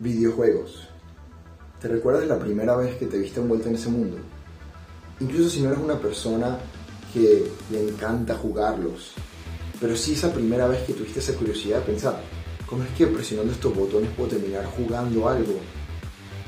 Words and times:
Videojuegos. 0.00 0.86
¿Te 1.80 1.88
recuerdas 1.88 2.24
la 2.28 2.38
primera 2.38 2.76
vez 2.76 2.96
que 2.98 3.06
te 3.06 3.18
viste 3.18 3.40
envuelto 3.40 3.68
en 3.68 3.74
ese 3.74 3.88
mundo? 3.88 4.16
Incluso 5.18 5.50
si 5.50 5.60
no 5.60 5.70
eres 5.70 5.82
una 5.82 5.98
persona 5.98 6.56
que 7.12 7.50
le 7.72 7.88
encanta 7.88 8.36
jugarlos, 8.36 9.14
pero 9.80 9.96
sí 9.96 10.12
esa 10.12 10.32
primera 10.32 10.68
vez 10.68 10.84
que 10.84 10.92
tuviste 10.92 11.18
esa 11.18 11.34
curiosidad 11.34 11.80
de 11.80 11.86
pensar, 11.86 12.20
¿cómo 12.68 12.84
es 12.84 12.90
que 12.90 13.08
presionando 13.08 13.52
estos 13.52 13.74
botones 13.74 14.10
puedo 14.16 14.28
terminar 14.28 14.66
jugando 14.66 15.28
algo 15.28 15.54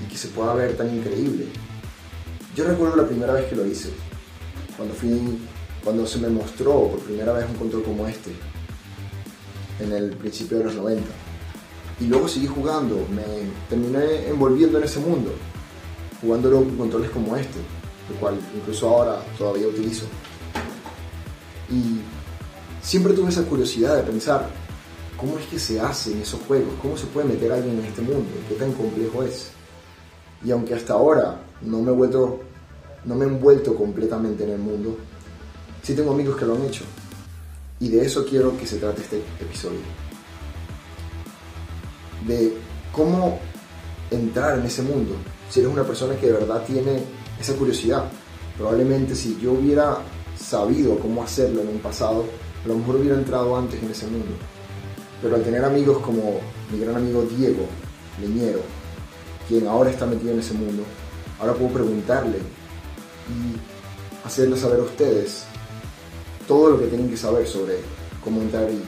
y 0.01 0.09
que 0.09 0.17
se 0.17 0.29
pueda 0.29 0.55
ver 0.55 0.77
tan 0.77 0.95
increíble? 0.95 1.46
Yo 2.55 2.62
recuerdo 2.62 2.95
la 2.95 3.09
primera 3.09 3.32
vez 3.32 3.46
que 3.46 3.57
lo 3.57 3.67
hice, 3.67 3.91
cuando 4.77 4.95
fui, 4.95 5.41
cuando 5.82 6.07
se 6.07 6.21
me 6.21 6.29
mostró 6.29 6.87
por 6.87 7.01
primera 7.01 7.32
vez 7.32 7.46
un 7.51 7.57
control 7.57 7.82
como 7.82 8.07
este, 8.07 8.30
en 9.80 9.91
el 9.91 10.11
principio 10.11 10.59
de 10.59 10.64
los 10.67 10.77
90. 10.77 11.20
Y 12.01 12.07
luego 12.07 12.27
seguí 12.27 12.46
jugando, 12.46 13.07
me 13.14 13.23
terminé 13.69 14.27
envolviendo 14.29 14.79
en 14.79 14.85
ese 14.85 15.00
mundo, 15.00 15.32
jugándolo 16.22 16.58
con 16.58 16.77
controles 16.79 17.11
como 17.11 17.36
este, 17.36 17.58
el 18.11 18.17
cual 18.17 18.39
incluso 18.57 18.89
ahora 18.89 19.22
todavía 19.36 19.68
utilizo. 19.68 20.07
Y 21.71 22.00
siempre 22.82 23.13
tuve 23.13 23.29
esa 23.29 23.44
curiosidad 23.44 23.96
de 23.96 24.03
pensar, 24.03 24.49
¿cómo 25.18 25.39
es 25.39 25.46
que 25.46 25.58
se 25.58 25.79
hacen 25.79 26.22
esos 26.22 26.41
juegos? 26.49 26.72
¿Cómo 26.81 26.96
se 26.96 27.07
puede 27.07 27.29
meter 27.29 27.53
alguien 27.53 27.79
en 27.79 27.85
este 27.85 28.00
mundo? 28.00 28.30
¿Qué 28.49 28.55
tan 28.55 28.72
complejo 28.72 29.22
es? 29.22 29.50
Y 30.43 30.50
aunque 30.50 30.75
hasta 30.75 30.94
ahora 30.94 31.39
no 31.61 31.82
me 31.82 31.91
he 31.91 31.94
vuelto, 31.94 32.41
no 33.05 33.14
me 33.14 33.27
he 33.27 33.28
envuelto 33.28 33.75
completamente 33.75 34.44
en 34.44 34.50
el 34.50 34.58
mundo, 34.58 34.97
sí 35.83 35.94
tengo 35.94 36.12
amigos 36.12 36.39
que 36.39 36.47
lo 36.47 36.55
han 36.55 36.64
hecho. 36.64 36.84
Y 37.78 37.91
de 37.91 38.06
eso 38.06 38.25
quiero 38.25 38.56
que 38.56 38.67
se 38.67 38.78
trate 38.78 39.03
este 39.03 39.22
episodio. 39.39 39.80
De 42.27 42.56
cómo 42.92 43.38
entrar 44.10 44.58
en 44.58 44.66
ese 44.66 44.83
mundo. 44.83 45.14
Si 45.48 45.60
eres 45.60 45.72
una 45.72 45.84
persona 45.84 46.14
que 46.16 46.27
de 46.27 46.33
verdad 46.33 46.62
tiene 46.66 47.02
esa 47.40 47.54
curiosidad. 47.54 48.04
Probablemente 48.56 49.14
si 49.14 49.38
yo 49.40 49.52
hubiera 49.52 49.98
sabido 50.38 50.98
cómo 50.98 51.22
hacerlo 51.22 51.62
en 51.62 51.68
un 51.68 51.78
pasado, 51.78 52.24
a 52.64 52.68
lo 52.68 52.77
mejor 52.77 52.96
hubiera 52.96 53.16
entrado 53.16 53.56
antes 53.56 53.82
en 53.82 53.90
ese 53.90 54.06
mundo. 54.06 54.34
Pero 55.22 55.36
al 55.36 55.42
tener 55.42 55.64
amigos 55.64 55.98
como 55.98 56.40
mi 56.70 56.78
gran 56.78 56.96
amigo 56.96 57.22
Diego 57.22 57.66
Leñero, 58.20 58.60
quien 59.48 59.66
ahora 59.66 59.90
está 59.90 60.06
metido 60.06 60.32
en 60.32 60.40
ese 60.40 60.55
mundo, 60.55 60.82
ahora 61.40 61.55
puedo 61.55 61.72
preguntarle 61.72 62.38
y 63.28 64.27
hacerle 64.27 64.56
saber 64.56 64.80
a 64.80 64.84
ustedes 64.84 65.44
todo 66.46 66.70
lo 66.70 66.78
que 66.80 66.86
tienen 66.86 67.08
que 67.08 67.16
saber 67.16 67.46
sobre 67.46 67.78
cómo 68.22 68.40
entrar 68.42 68.68
y 68.70 68.82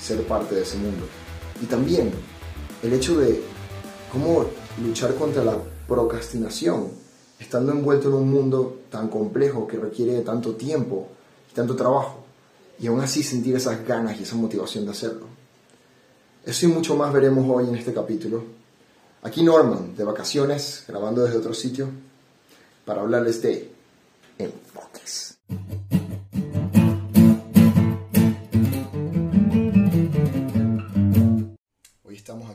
ser 0.00 0.22
parte 0.22 0.54
de 0.54 0.62
ese 0.62 0.76
mundo. 0.76 1.06
Y 1.60 1.66
también 1.66 2.12
el 2.82 2.92
hecho 2.92 3.18
de 3.18 3.42
cómo 4.12 4.46
luchar 4.82 5.14
contra 5.14 5.44
la 5.44 5.58
procrastinación, 5.86 6.88
estando 7.38 7.72
envuelto 7.72 8.08
en 8.08 8.14
un 8.14 8.30
mundo 8.30 8.80
tan 8.90 9.08
complejo 9.08 9.66
que 9.66 9.76
requiere 9.76 10.12
de 10.12 10.22
tanto 10.22 10.54
tiempo 10.54 11.08
y 11.50 11.54
tanto 11.54 11.74
trabajo, 11.74 12.24
y 12.78 12.86
aún 12.86 13.00
así 13.00 13.22
sentir 13.22 13.56
esas 13.56 13.86
ganas 13.86 14.18
y 14.20 14.22
esa 14.22 14.36
motivación 14.36 14.84
de 14.84 14.92
hacerlo. 14.92 15.26
Eso 16.44 16.66
y 16.66 16.68
mucho 16.68 16.96
más 16.96 17.12
veremos 17.12 17.44
hoy 17.48 17.68
en 17.68 17.76
este 17.76 17.92
capítulo. 17.92 18.42
Aquí 19.22 19.42
Norman, 19.42 19.96
de 19.96 20.04
vacaciones, 20.04 20.84
grabando 20.86 21.24
desde 21.24 21.38
otro 21.38 21.52
sitio, 21.52 21.88
para 22.84 23.02
hablarles 23.02 23.42
de 23.42 23.70
enfoques. 24.38 25.36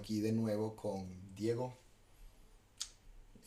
Aquí 0.04 0.20
de 0.20 0.34
nuevo 0.34 0.76
con 0.76 1.08
Diego, 1.34 1.78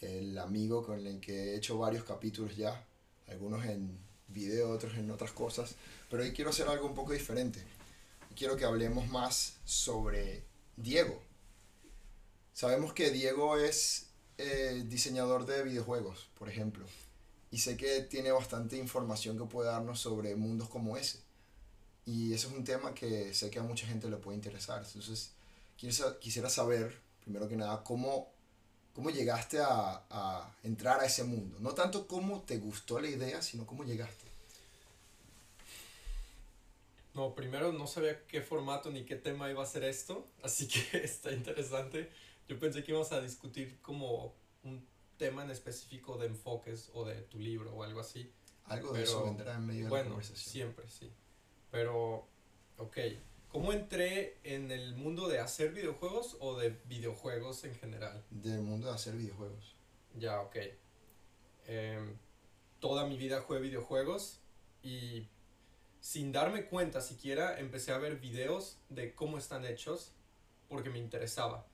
el 0.00 0.38
amigo 0.38 0.82
con 0.82 1.06
el 1.06 1.20
que 1.20 1.52
he 1.52 1.56
hecho 1.56 1.76
varios 1.76 2.02
capítulos 2.02 2.56
ya, 2.56 2.82
algunos 3.28 3.62
en 3.66 3.98
video, 4.28 4.70
otros 4.70 4.94
en 4.94 5.10
otras 5.10 5.32
cosas, 5.32 5.74
pero 6.10 6.22
hoy 6.22 6.32
quiero 6.32 6.48
hacer 6.48 6.66
algo 6.66 6.86
un 6.86 6.94
poco 6.94 7.12
diferente. 7.12 7.62
Quiero 8.34 8.56
que 8.56 8.64
hablemos 8.64 9.06
más 9.08 9.56
sobre 9.66 10.44
Diego. 10.78 11.20
Sabemos 12.54 12.94
que 12.94 13.10
Diego 13.10 13.58
es 13.58 14.06
eh, 14.38 14.82
diseñador 14.88 15.44
de 15.44 15.62
videojuegos, 15.62 16.30
por 16.38 16.48
ejemplo, 16.48 16.86
y 17.50 17.58
sé 17.58 17.76
que 17.76 18.00
tiene 18.00 18.32
bastante 18.32 18.78
información 18.78 19.36
que 19.36 19.44
puede 19.44 19.68
darnos 19.68 20.00
sobre 20.00 20.34
mundos 20.36 20.70
como 20.70 20.96
ese. 20.96 21.18
Y 22.06 22.32
eso 22.32 22.48
es 22.48 22.54
un 22.54 22.64
tema 22.64 22.94
que 22.94 23.34
sé 23.34 23.50
que 23.50 23.58
a 23.58 23.62
mucha 23.62 23.86
gente 23.86 24.08
le 24.08 24.16
puede 24.16 24.36
interesar. 24.36 24.82
Entonces, 24.86 25.35
quisiera 25.76 26.48
saber, 26.48 27.00
primero 27.24 27.48
que 27.48 27.56
nada, 27.56 27.82
cómo 27.84 28.34
¿Cómo 28.96 29.10
llegaste 29.10 29.58
a, 29.60 30.04
a, 30.08 30.56
entrar 30.62 31.00
a 31.00 31.04
ese 31.04 31.22
mundo? 31.22 31.58
No 31.60 31.72
tanto 31.74 32.06
cómo 32.06 32.40
te 32.40 32.56
gustó 32.56 32.98
la 32.98 33.08
idea, 33.08 33.42
sino 33.42 33.66
cómo 33.66 33.84
llegaste. 33.84 34.24
No, 37.12 37.34
primero 37.34 37.72
no 37.72 37.86
sabía 37.86 38.24
qué 38.26 38.40
formato 38.40 38.90
ni 38.90 39.04
qué 39.04 39.16
tema 39.16 39.50
iba 39.50 39.62
a 39.62 39.66
ser 39.66 39.84
esto, 39.84 40.26
así 40.42 40.66
que 40.66 40.96
está 41.04 41.30
interesante. 41.30 42.10
Yo 42.48 42.58
pensé 42.58 42.82
que 42.82 42.92
íbamos 42.92 43.12
a 43.12 43.20
discutir 43.20 43.78
como 43.82 44.32
un 44.64 44.82
tema 45.18 45.44
en 45.44 45.50
específico 45.50 46.16
de 46.16 46.28
enfoques 46.28 46.90
o 46.94 47.04
de 47.04 47.16
tu 47.16 47.38
libro 47.38 47.74
o 47.74 47.82
algo 47.82 48.00
así. 48.00 48.32
Algo 48.64 48.94
de 48.94 49.02
eso 49.02 49.24
vendrá 49.24 49.56
en 49.56 49.66
medio 49.66 49.90
de 49.90 49.90
la 49.90 50.04
conversación. 50.04 50.52
Siempre, 50.52 50.88
sí. 50.88 51.12
Pero, 51.70 52.26
ok. 52.78 52.96
¿Cómo 53.56 53.72
entré 53.72 54.36
en 54.44 54.70
el 54.70 54.94
mundo 54.96 55.28
de 55.28 55.40
hacer 55.40 55.72
videojuegos 55.72 56.36
o 56.40 56.58
de 56.58 56.78
videojuegos 56.84 57.64
en 57.64 57.74
general? 57.74 58.22
Del 58.28 58.60
mundo 58.60 58.88
de 58.88 58.92
hacer 58.92 59.14
videojuegos. 59.16 59.74
Ya, 60.14 60.42
ok. 60.42 60.56
Em, 61.66 62.18
toda 62.80 63.06
mi 63.06 63.16
vida 63.16 63.40
jugué 63.40 63.60
videojuegos 63.60 64.40
y 64.82 65.28
sin 66.02 66.32
darme 66.32 66.66
cuenta 66.66 67.00
siquiera 67.00 67.58
empecé 67.58 67.92
a 67.92 67.98
ver 67.98 68.16
videos 68.16 68.76
de 68.90 69.14
cómo 69.14 69.38
están 69.38 69.64
hechos 69.64 70.12
porque 70.68 70.90
me 70.90 70.98
interesaba. 70.98 71.66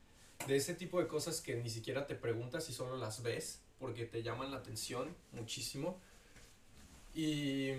De 0.46 0.54
ese 0.54 0.74
tipo 0.74 1.00
de 1.00 1.08
cosas 1.08 1.40
que 1.40 1.56
ni 1.56 1.68
siquiera 1.68 2.06
te 2.06 2.14
preguntas 2.14 2.70
y 2.70 2.72
solo 2.72 2.96
las 2.96 3.24
ves 3.24 3.60
porque 3.80 4.04
te 4.04 4.22
llaman 4.22 4.52
la 4.52 4.58
atención 4.58 5.16
muchísimo. 5.32 6.00
Y 7.12 7.70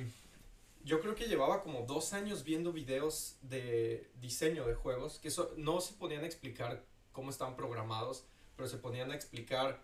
yo 0.84 1.00
creo 1.00 1.16
que 1.16 1.28
llevaba 1.28 1.64
como 1.64 1.84
dos 1.84 2.14
años 2.14 2.44
viendo 2.44 2.74
videos 2.74 3.38
de 3.42 4.12
diseño 4.20 4.66
de 4.66 4.76
juegos 4.76 5.20
que 5.20 5.30
no 5.58 5.82
se 5.82 5.94
ponían 5.94 6.24
a 6.24 6.28
explicar 6.28 6.84
cómo 7.12 7.30
están 7.30 7.56
programados, 7.56 8.26
pero 8.56 8.68
se 8.68 8.78
ponían 8.78 9.12
a 9.12 9.16
explicar 9.16 9.82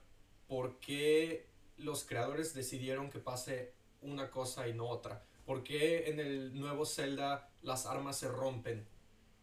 por 0.48 0.80
qué 0.80 1.48
los 1.78 2.04
creadores 2.04 2.54
decidieron 2.54 3.10
que 3.10 3.20
pase 3.20 3.74
una 4.02 4.30
cosa 4.30 4.68
y 4.68 4.74
no 4.74 4.88
otra. 4.88 5.24
¿Por 5.46 5.64
qué 5.64 6.10
en 6.10 6.20
el 6.20 6.60
nuevo 6.60 6.86
Zelda 6.86 7.50
las 7.62 7.86
armas 7.86 8.18
se 8.18 8.28
rompen? 8.28 8.86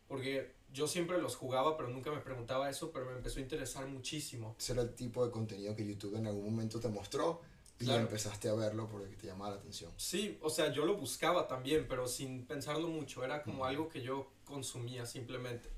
Porque 0.09 0.55
yo 0.73 0.87
siempre 0.87 1.21
los 1.21 1.37
jugaba, 1.37 1.77
pero 1.77 1.89
nunca 1.89 2.11
me 2.11 2.21
preguntaba 2.21 2.69
eso, 2.69 2.93
pero 2.93 3.07
me 3.07 3.13
empezó 3.13 3.39
a 3.39 3.43
interesar 3.43 3.87
muchísimo. 3.87 4.55
Ese 4.59 4.73
era 4.73 4.83
el 4.83 4.95
tipo 4.95 5.25
de 5.25 5.33
contenido 5.33 5.75
que 5.75 5.87
YouTube 5.87 6.17
en 6.17 6.27
algún 6.27 6.45
momento 6.45 6.79
te 6.79 6.89
mostró 6.89 7.41
y 7.79 7.91
empezaste 7.91 8.49
a 8.49 8.55
verlo 8.55 8.89
porque 8.89 9.17
te 9.17 9.27
llamaba 9.27 9.51
la 9.53 9.57
atención. 9.57 9.93
Sí, 9.97 10.39
o 10.41 10.49
sea, 10.49 10.73
yo 10.73 10.87
lo 10.87 10.97
buscaba 10.97 11.47
también, 11.47 11.87
pero 11.89 12.07
sin 12.09 12.47
pensarlo 12.47 12.89
mucho. 12.89 13.25
Era 13.25 13.43
como 13.43 13.67
algo 13.67 13.89
que 13.89 14.03
yo 14.03 14.33
consumía 14.45 15.05
simplemente. 15.05 15.69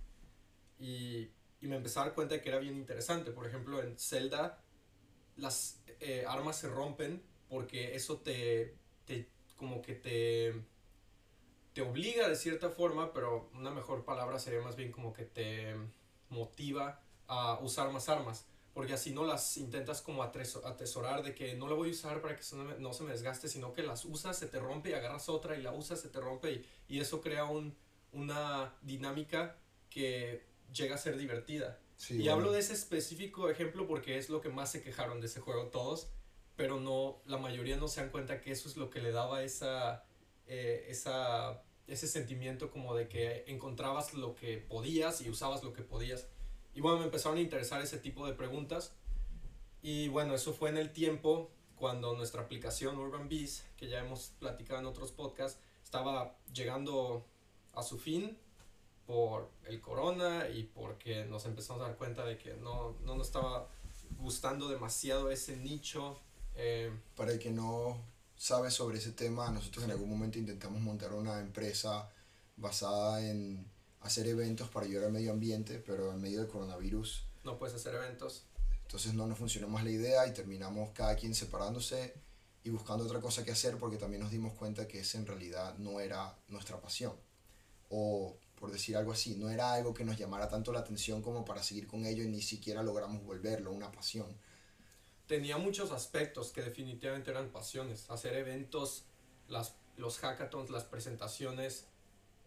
Y, 0.79 1.29
y, 1.61 1.67
me 1.67 1.77
empecé 1.77 1.99
a 1.99 2.03
dar 2.05 2.15
cuenta 2.15 2.37
de 2.37 2.43
que 2.43 2.51
era 2.51 2.59
bien 2.59 2.77
interesante. 2.77 3.33
Por 3.33 3.47
ejemplo, 3.47 3.83
en 3.83 3.99
Zelda 3.99 4.63
las 5.37 5.81
eh, 6.01 6.25
armas 6.27 6.57
se 6.57 6.69
rompen 6.69 7.23
porque 7.49 7.95
eso 7.95 8.19
te, 8.19 8.77
te, 9.05 9.29
como 9.57 9.83
que 9.83 9.95
te, 9.95 10.55
te 11.73 11.83
obliga 11.83 12.29
de 12.29 12.37
cierta 12.37 12.71
forma, 12.71 13.13
pero 13.13 13.51
una 13.55 13.71
mejor 13.71 14.05
palabra 14.05 14.39
sería 14.39 14.61
más 14.61 14.77
bien 14.77 14.93
como 14.93 15.13
que 15.13 15.25
te 15.25 15.75
motiva 16.29 17.01
a 17.27 17.59
usar 17.61 17.91
más 17.91 18.09
armas 18.09 18.47
porque 18.79 18.93
así 18.93 19.11
no 19.11 19.25
las 19.25 19.57
intentas 19.57 20.01
como 20.01 20.23
atesorar 20.23 21.25
de 21.25 21.35
que 21.35 21.57
no 21.57 21.67
la 21.67 21.75
voy 21.75 21.89
a 21.89 21.91
usar 21.91 22.23
para 22.23 22.37
que 22.37 22.45
no 22.79 22.93
se 22.93 23.03
me 23.03 23.11
desgaste, 23.11 23.49
sino 23.49 23.73
que 23.73 23.83
las 23.83 24.05
usas, 24.05 24.39
se 24.39 24.47
te 24.47 24.61
rompe 24.61 24.91
y 24.91 24.93
agarras 24.93 25.29
otra 25.29 25.57
y 25.57 25.63
la 25.63 25.73
usas, 25.73 26.01
se 26.01 26.09
te 26.09 26.21
rompe 26.21 26.65
y, 26.87 27.01
eso 27.01 27.21
crea 27.21 27.45
un, 27.45 27.77
una 28.13 28.73
dinámica 28.83 29.59
que 29.91 30.45
llega 30.73 30.95
a 30.95 30.99
ser 30.99 31.17
divertida. 31.17 31.81
y 32.09 32.29
hablo 32.29 32.53
de 32.53 32.61
ese 32.61 32.73
específico 32.73 33.51
ejemplo 33.51 33.89
porque 33.89 34.17
es 34.17 34.31
lo 34.31 34.41
que 34.41 34.49
más 34.49 34.71
se 34.71 34.81
quejaron 34.81 35.21
de 35.21 35.27
ese 35.27 35.41
juego 35.41 35.67
todos, 35.73 36.13
pero 36.55 36.79
no, 36.79 37.21
la 37.27 37.39
mayoría 37.39 37.79
no 37.79 37.89
se 37.89 38.01
dan 38.01 38.11
cuenta 38.11 38.41
que 38.41 38.53
eso 38.53 38.69
es 38.69 38.77
lo 38.77 38.91
que 38.91 39.01
le 39.01 39.11
daba 39.11 39.43
esa, 39.43 40.05
eh, 40.47 40.87
esa, 40.89 41.65
ese 41.89 42.07
sentimiento 42.07 42.71
como 42.71 42.95
de 42.95 43.09
que 43.09 43.43
encontrabas 43.49 44.15
lo 44.15 44.37
que 44.37 44.59
podías 44.59 45.21
y 45.21 45.31
usabas 45.31 45.65
lo 45.65 45.73
que 45.73 45.83
podías. 45.83 46.29
Y 46.79 46.81
bueno, 46.81 46.99
me 46.99 47.07
empezaron 47.07 47.39
a 47.39 47.41
interesar 47.41 47.83
ese 47.83 47.99
tipo 47.99 48.25
de 48.25 48.35
preguntas. 48.35 48.93
Y 49.83 50.07
bueno, 50.11 50.33
eso 50.33 50.53
fue 50.53 50.71
en 50.71 50.77
el 50.77 50.93
tiempo 50.93 51.51
cuando 51.75 52.15
nuestra 52.15 52.43
aplicación 52.43 52.97
Urban 52.97 53.29
Bees, 53.29 53.65
que 53.77 53.89
ya 53.89 53.99
hemos 53.99 54.31
platicado 54.39 54.79
en 54.79 54.87
otros 54.87 55.11
podcasts, 55.11 55.59
estaba 55.83 56.37
llegando 56.55 57.27
a 57.75 57.83
su 57.83 57.99
fin. 57.99 58.39
por 59.09 59.51
el 59.67 59.81
corona 59.81 60.49
y 60.49 60.63
porque 60.63 61.25
nos 61.25 61.47
empezamos 61.47 61.83
a 61.83 61.87
dar 61.87 61.97
cuenta 61.97 62.25
de 62.25 62.39
que 62.39 62.55
no, 62.55 62.95
no 63.05 63.17
nos 63.17 63.27
estaba 63.27 63.67
gustando 64.21 64.69
demasiado 64.69 65.33
ese 65.33 65.57
nicho. 65.57 66.21
Eh, 66.55 66.93
Para 67.17 67.33
el 67.33 67.41
que 67.41 67.51
no 67.51 67.99
sabe 68.37 68.71
sobre 68.71 68.99
ese 68.99 69.11
tema, 69.11 69.51
nosotros 69.51 69.85
en 69.85 69.91
algún 69.91 70.11
momento 70.11 70.39
intentamos 70.39 70.81
montar 70.81 71.13
una 71.13 71.41
empresa 71.41 72.09
basada 72.57 73.27
en 73.29 73.67
hacer 74.01 74.27
eventos 74.27 74.69
para 74.69 74.87
ayudar 74.87 75.07
al 75.07 75.13
medio 75.13 75.33
ambiente, 75.33 75.83
pero 75.85 76.13
en 76.13 76.21
medio 76.21 76.41
del 76.41 76.49
coronavirus. 76.49 77.25
No 77.45 77.59
puedes 77.59 77.75
hacer 77.75 77.95
eventos. 77.95 78.45
Entonces 78.83 79.13
no 79.15 79.27
nos 79.27 79.39
funcionó 79.39 79.69
más 79.69 79.85
la 79.85 79.91
idea 79.91 80.27
y 80.27 80.33
terminamos 80.33 80.91
cada 80.95 81.15
quien 81.15 81.35
separándose 81.35 82.15
y 82.65 82.71
buscando 82.71 83.05
otra 83.05 83.21
cosa 83.21 83.45
que 83.45 83.51
hacer 83.51 83.77
porque 83.77 83.99
también 83.99 84.23
nos 84.23 84.31
dimos 84.31 84.55
cuenta 84.55 84.89
que 84.89 85.01
ese 85.01 85.19
en 85.19 85.27
realidad 85.27 85.77
no 85.79 86.01
era 86.01 86.37
nuestra 86.49 86.81
pasión. 86.81 87.13
O 87.91 88.37
por 88.59 88.73
decir 88.73 88.97
algo 88.97 89.13
así, 89.13 89.37
no 89.37 89.51
era 89.51 89.73
algo 89.73 89.95
que 89.95 90.05
nos 90.05 90.17
llamara 90.17 90.49
tanto 90.49 90.73
la 90.73 90.81
atención 90.81 91.23
como 91.23 91.45
para 91.45 91.63
seguir 91.63 91.87
con 91.87 92.07
ello 92.07 92.25
y 92.25 92.29
ni 92.29 92.43
siquiera 92.43 92.83
logramos 92.83 93.23
volverlo 93.23 93.73
una 93.73 93.93
pasión. 93.93 94.27
Tenía 95.27 95.59
muchos 95.59 95.93
aspectos 95.93 96.51
que 96.51 96.63
definitivamente 96.63 97.31
eran 97.31 97.51
pasiones. 97.51 98.09
Hacer 98.11 98.35
eventos, 98.35 99.05
las, 99.49 99.75
los 99.97 100.19
hackathons, 100.19 100.71
las 100.71 100.85
presentaciones, 100.85 101.85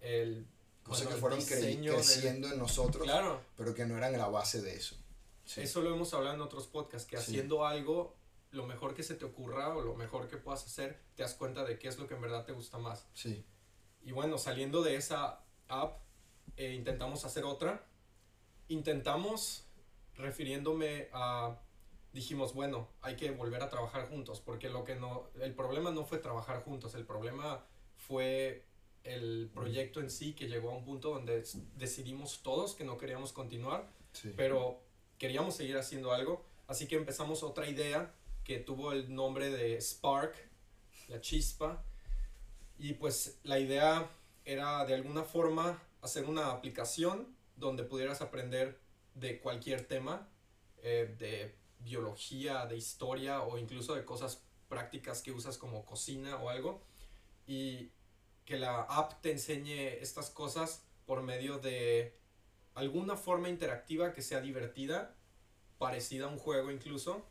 el... 0.01 0.48
Cosas 0.83 1.07
que 1.07 1.15
fueron 1.15 1.39
creciendo 1.39 2.51
en 2.51 2.57
nosotros, 2.57 3.03
claro. 3.03 3.41
pero 3.55 3.73
que 3.73 3.85
no 3.85 3.97
eran 3.97 4.13
la 4.13 4.27
base 4.27 4.61
de 4.61 4.75
eso. 4.75 4.95
Eso 5.55 5.81
lo 5.81 5.93
hemos 5.93 6.13
hablado 6.13 6.35
en 6.35 6.41
otros 6.41 6.67
podcasts, 6.67 7.07
que 7.07 7.17
haciendo 7.17 7.65
algo, 7.65 8.15
lo 8.51 8.65
mejor 8.65 8.93
que 8.93 9.03
se 9.03 9.15
te 9.15 9.25
ocurra 9.25 9.75
o 9.75 9.81
lo 9.81 9.95
mejor 9.95 10.27
que 10.27 10.37
puedas 10.37 10.65
hacer, 10.65 10.99
te 11.15 11.23
das 11.23 11.33
cuenta 11.33 11.63
de 11.63 11.77
qué 11.77 11.87
es 11.87 11.97
lo 11.97 12.07
que 12.07 12.15
en 12.15 12.21
verdad 12.21 12.45
te 12.45 12.51
gusta 12.51 12.77
más. 12.77 13.05
Sí. 13.13 13.45
Y 14.03 14.11
bueno, 14.11 14.37
saliendo 14.37 14.81
de 14.81 14.95
esa 14.95 15.41
app, 15.67 15.99
eh, 16.57 16.73
intentamos 16.73 17.25
hacer 17.25 17.43
otra. 17.43 17.85
Intentamos, 18.67 19.65
refiriéndome 20.15 21.09
a, 21.13 21.57
dijimos, 22.13 22.53
bueno, 22.53 22.89
hay 23.01 23.15
que 23.15 23.31
volver 23.31 23.61
a 23.61 23.69
trabajar 23.69 24.07
juntos, 24.09 24.41
porque 24.41 24.69
lo 24.69 24.83
que 24.83 24.95
no, 24.95 25.29
el 25.39 25.53
problema 25.53 25.91
no 25.91 26.05
fue 26.05 26.17
trabajar 26.17 26.63
juntos, 26.63 26.95
el 26.95 27.05
problema 27.05 27.65
fue 27.95 28.65
el 29.03 29.50
proyecto 29.53 30.00
en 30.00 30.09
sí 30.09 30.33
que 30.33 30.48
llegó 30.48 30.71
a 30.71 30.75
un 30.75 30.86
punto 30.86 31.09
donde 31.09 31.44
decidimos 31.75 32.42
todos 32.44 32.75
que 32.75 32.83
no 32.83 32.98
queríamos 32.98 33.33
continuar, 33.33 33.89
pero 34.36 34.80
queríamos 35.18 35.56
seguir 35.56 35.77
haciendo 35.77 36.12
algo, 36.12 36.45
así 36.68 36.88
que 36.88 36.95
empezamos 36.95 37.44
otra 37.44 37.69
idea 37.69 38.13
que 38.44 38.59
tuvo 38.59 38.92
el 38.92 39.13
nombre 39.13 39.50
de 39.50 39.80
Spark, 39.80 40.36
la 41.07 41.21
chispa, 41.21 41.83
y 42.77 42.94
pues 42.94 43.39
la 43.44 43.59
idea 43.59 44.09
era 44.45 44.86
de 44.86 44.95
alguna 44.95 45.24
forma 45.24 45.81
hacer 46.01 46.25
una 46.25 46.51
aplicación 46.51 47.36
donde 47.56 47.83
pudieras 47.83 48.21
aprender 48.21 48.80
de 49.13 49.39
cualquier 49.39 49.86
tema, 49.86 50.27
eh, 50.81 51.15
de 51.19 51.56
biología, 51.80 52.65
de 52.65 52.77
historia 52.77 53.44
o 53.44 53.57
incluso 53.57 53.95
de 53.95 54.03
cosas 54.03 54.42
prácticas 54.68 55.21
que 55.21 55.31
usas 55.31 55.57
como 55.57 55.86
cocina 55.86 56.38
o 56.38 56.50
algo. 56.50 56.81
Y 57.45 57.92
que 58.45 58.57
la 58.57 58.81
app 58.81 59.21
te 59.21 59.31
enseñe 59.31 59.99
estas 60.01 60.29
cosas 60.29 60.83
por 61.05 61.21
medio 61.21 61.57
de 61.59 62.17
alguna 62.75 63.15
forma 63.15 63.49
interactiva 63.49 64.13
que 64.13 64.21
sea 64.21 64.41
divertida, 64.41 65.15
parecida 65.77 66.25
a 66.25 66.29
un 66.29 66.38
juego 66.38 66.71
incluso. 66.71 67.25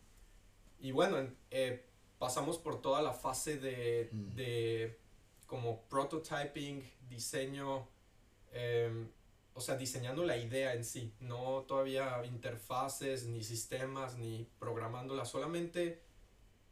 Y 0.80 0.92
bueno, 0.92 1.16
eh, 1.50 1.86
pasamos 2.18 2.58
por 2.58 2.80
toda 2.82 3.02
la 3.02 3.12
fase 3.12 3.58
de, 3.58 4.08
Mm. 4.12 4.34
de 4.34 4.98
como 5.46 5.82
prototyping, 5.88 6.82
diseño, 7.08 7.88
em, 8.52 9.08
o 9.54 9.60
sea, 9.60 9.76
diseñando 9.76 10.24
la 10.24 10.36
idea 10.36 10.74
en 10.74 10.84
sí, 10.84 11.12
no 11.20 11.62
todavía 11.66 12.24
interfaces, 12.24 13.26
ni 13.26 13.42
sistemas, 13.42 14.16
ni 14.16 14.48
programándola, 14.58 15.24
solamente 15.24 16.02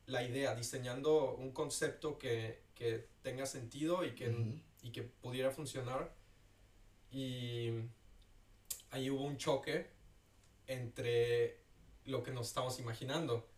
la 0.07 0.23
idea, 0.23 0.55
diseñando 0.55 1.35
un 1.35 1.53
concepto 1.53 2.19
que, 2.19 2.63
que 2.79 3.09
tenga 3.23 3.45
sentido 3.45 4.05
y 4.05 4.15
que, 4.15 4.63
y 4.83 4.93
que 4.93 5.03
pudiera 5.03 5.51
funcionar. 5.51 6.15
Y 7.11 7.71
ahí 8.91 9.11
hubo 9.11 9.25
un 9.25 9.37
choque 9.37 9.89
entre 10.67 11.61
lo 12.05 12.23
que 12.23 12.31
nos 12.31 12.49
estábamos 12.49 12.79
imaginando. 12.79 13.49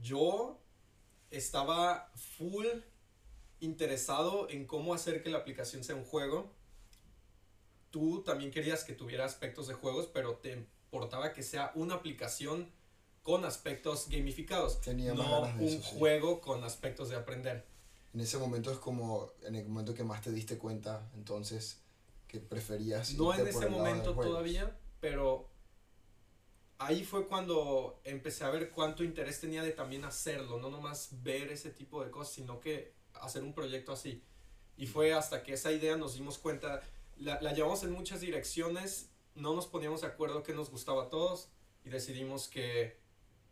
Yo 0.00 0.60
estaba 1.30 2.10
full 2.14 2.66
interesado 3.60 4.48
en 4.48 4.66
cómo 4.66 4.94
hacer 4.94 5.22
que 5.22 5.30
la 5.30 5.38
aplicación 5.38 5.82
sea 5.82 5.96
un 5.96 6.04
juego. 6.04 6.52
Tú 7.90 8.22
también 8.22 8.50
querías 8.50 8.84
que 8.84 8.92
tuviera 8.92 9.24
aspectos 9.24 9.66
de 9.66 9.74
juegos, 9.74 10.06
pero 10.06 10.36
te 10.36 10.52
importaba 10.52 11.32
que 11.32 11.42
sea 11.42 11.72
una 11.74 11.94
aplicación 11.96 12.70
con 13.22 13.44
aspectos 13.44 14.08
gamificados, 14.08 14.80
Tenía 14.80 15.14
no 15.14 15.42
un 15.42 15.68
sí. 15.68 15.80
juego 15.98 16.40
con 16.40 16.64
aspectos 16.64 17.08
de 17.08 17.16
aprender. 17.16 17.71
En 18.14 18.20
ese 18.20 18.38
momento 18.38 18.70
es 18.70 18.78
como 18.78 19.30
en 19.42 19.54
el 19.54 19.68
momento 19.68 19.94
que 19.94 20.04
más 20.04 20.20
te 20.20 20.30
diste 20.30 20.58
cuenta, 20.58 21.08
entonces, 21.14 21.80
que 22.28 22.40
preferías. 22.40 23.14
No 23.14 23.30
irte 23.30 23.48
en 23.48 23.54
por 23.54 23.64
ese 23.64 23.72
el 23.72 23.78
momento 23.78 24.14
todavía, 24.14 24.76
pero 25.00 25.48
ahí 26.78 27.04
fue 27.04 27.26
cuando 27.26 28.00
empecé 28.04 28.44
a 28.44 28.50
ver 28.50 28.70
cuánto 28.70 29.02
interés 29.04 29.40
tenía 29.40 29.62
de 29.62 29.72
también 29.72 30.04
hacerlo, 30.04 30.58
no 30.58 30.68
nomás 30.70 31.08
ver 31.22 31.50
ese 31.50 31.70
tipo 31.70 32.04
de 32.04 32.10
cosas, 32.10 32.34
sino 32.34 32.60
que 32.60 32.92
hacer 33.14 33.42
un 33.42 33.54
proyecto 33.54 33.92
así. 33.92 34.22
Y 34.76 34.86
fue 34.86 35.14
hasta 35.14 35.42
que 35.42 35.54
esa 35.54 35.72
idea 35.72 35.96
nos 35.96 36.14
dimos 36.14 36.38
cuenta, 36.38 36.82
la, 37.18 37.40
la 37.40 37.52
llevamos 37.52 37.82
en 37.82 37.92
muchas 37.92 38.20
direcciones, 38.20 39.10
no 39.34 39.54
nos 39.54 39.66
poníamos 39.66 40.02
de 40.02 40.08
acuerdo 40.08 40.42
qué 40.42 40.54
nos 40.54 40.70
gustaba 40.70 41.04
a 41.04 41.08
todos 41.08 41.48
y 41.84 41.88
decidimos 41.88 42.48
que, 42.48 42.98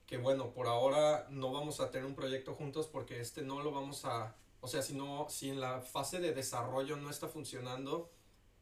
que 0.06 0.18
bueno, 0.18 0.52
por 0.52 0.66
ahora 0.66 1.26
no 1.30 1.52
vamos 1.52 1.80
a 1.80 1.90
tener 1.90 2.06
un 2.06 2.14
proyecto 2.14 2.54
juntos 2.54 2.86
porque 2.86 3.20
este 3.20 3.42
no 3.42 3.62
lo 3.62 3.70
vamos 3.70 4.04
a, 4.04 4.34
o 4.60 4.68
sea, 4.68 4.82
si 4.82 4.94
no, 4.94 5.26
si 5.30 5.50
en 5.50 5.60
la 5.60 5.80
fase 5.80 6.20
de 6.20 6.32
desarrollo 6.34 6.96
no 6.96 7.10
está 7.10 7.28
funcionando, 7.28 8.10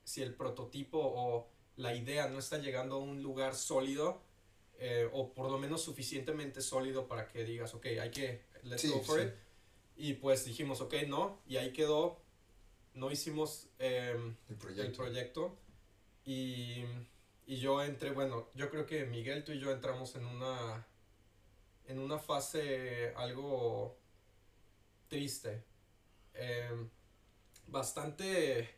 si 0.05 0.23
el 0.23 0.35
prototipo 0.35 0.99
o 1.01 1.49
la 1.77 1.95
idea 1.95 2.29
no 2.29 2.39
está 2.39 2.59
llegando 2.59 2.97
a 2.97 2.99
un 2.99 3.23
lugar 3.23 3.55
sólido, 3.55 4.23
eh, 4.79 5.09
o 5.13 5.33
por 5.35 5.51
lo 5.51 5.59
menos 5.59 5.83
suficientemente 5.83 6.61
sólido 6.61 7.09
para 7.09 7.29
que 7.29 7.45
digas, 7.45 7.75
ok, 7.75 7.87
hay 8.01 8.11
que, 8.11 8.45
let's 8.63 8.83
Sí, 8.83 8.89
go 8.89 9.01
for 9.03 9.21
sí. 9.21 9.27
it. 9.27 9.35
Y 9.97 10.15
pues 10.15 10.45
dijimos, 10.45 10.81
ok, 10.81 10.95
no, 11.09 11.41
y 11.47 11.57
ahí 11.57 11.73
quedó, 11.73 12.21
no 12.95 13.11
hicimos 13.11 13.69
em, 13.79 14.37
El 14.49 14.55
el 14.55 14.57
proyecto. 14.57 14.97
proyecto. 14.99 15.59
Y, 16.25 16.85
y 17.47 17.59
yo 17.59 17.83
entré, 17.83 18.11
bueno, 18.13 18.49
yo 18.55 18.71
creo 18.71 18.87
que 18.87 19.05
Miguel, 19.07 19.45
tú 19.45 19.53
y 19.53 19.59
yo 19.61 19.73
entramos 19.73 20.15
en 20.15 20.27
una, 20.27 20.87
en 21.87 21.99
una 21.99 22.19
fase 22.19 23.13
algo 23.17 23.97
triste. 25.09 25.65
Em, 26.39 26.91
bastante... 27.69 28.69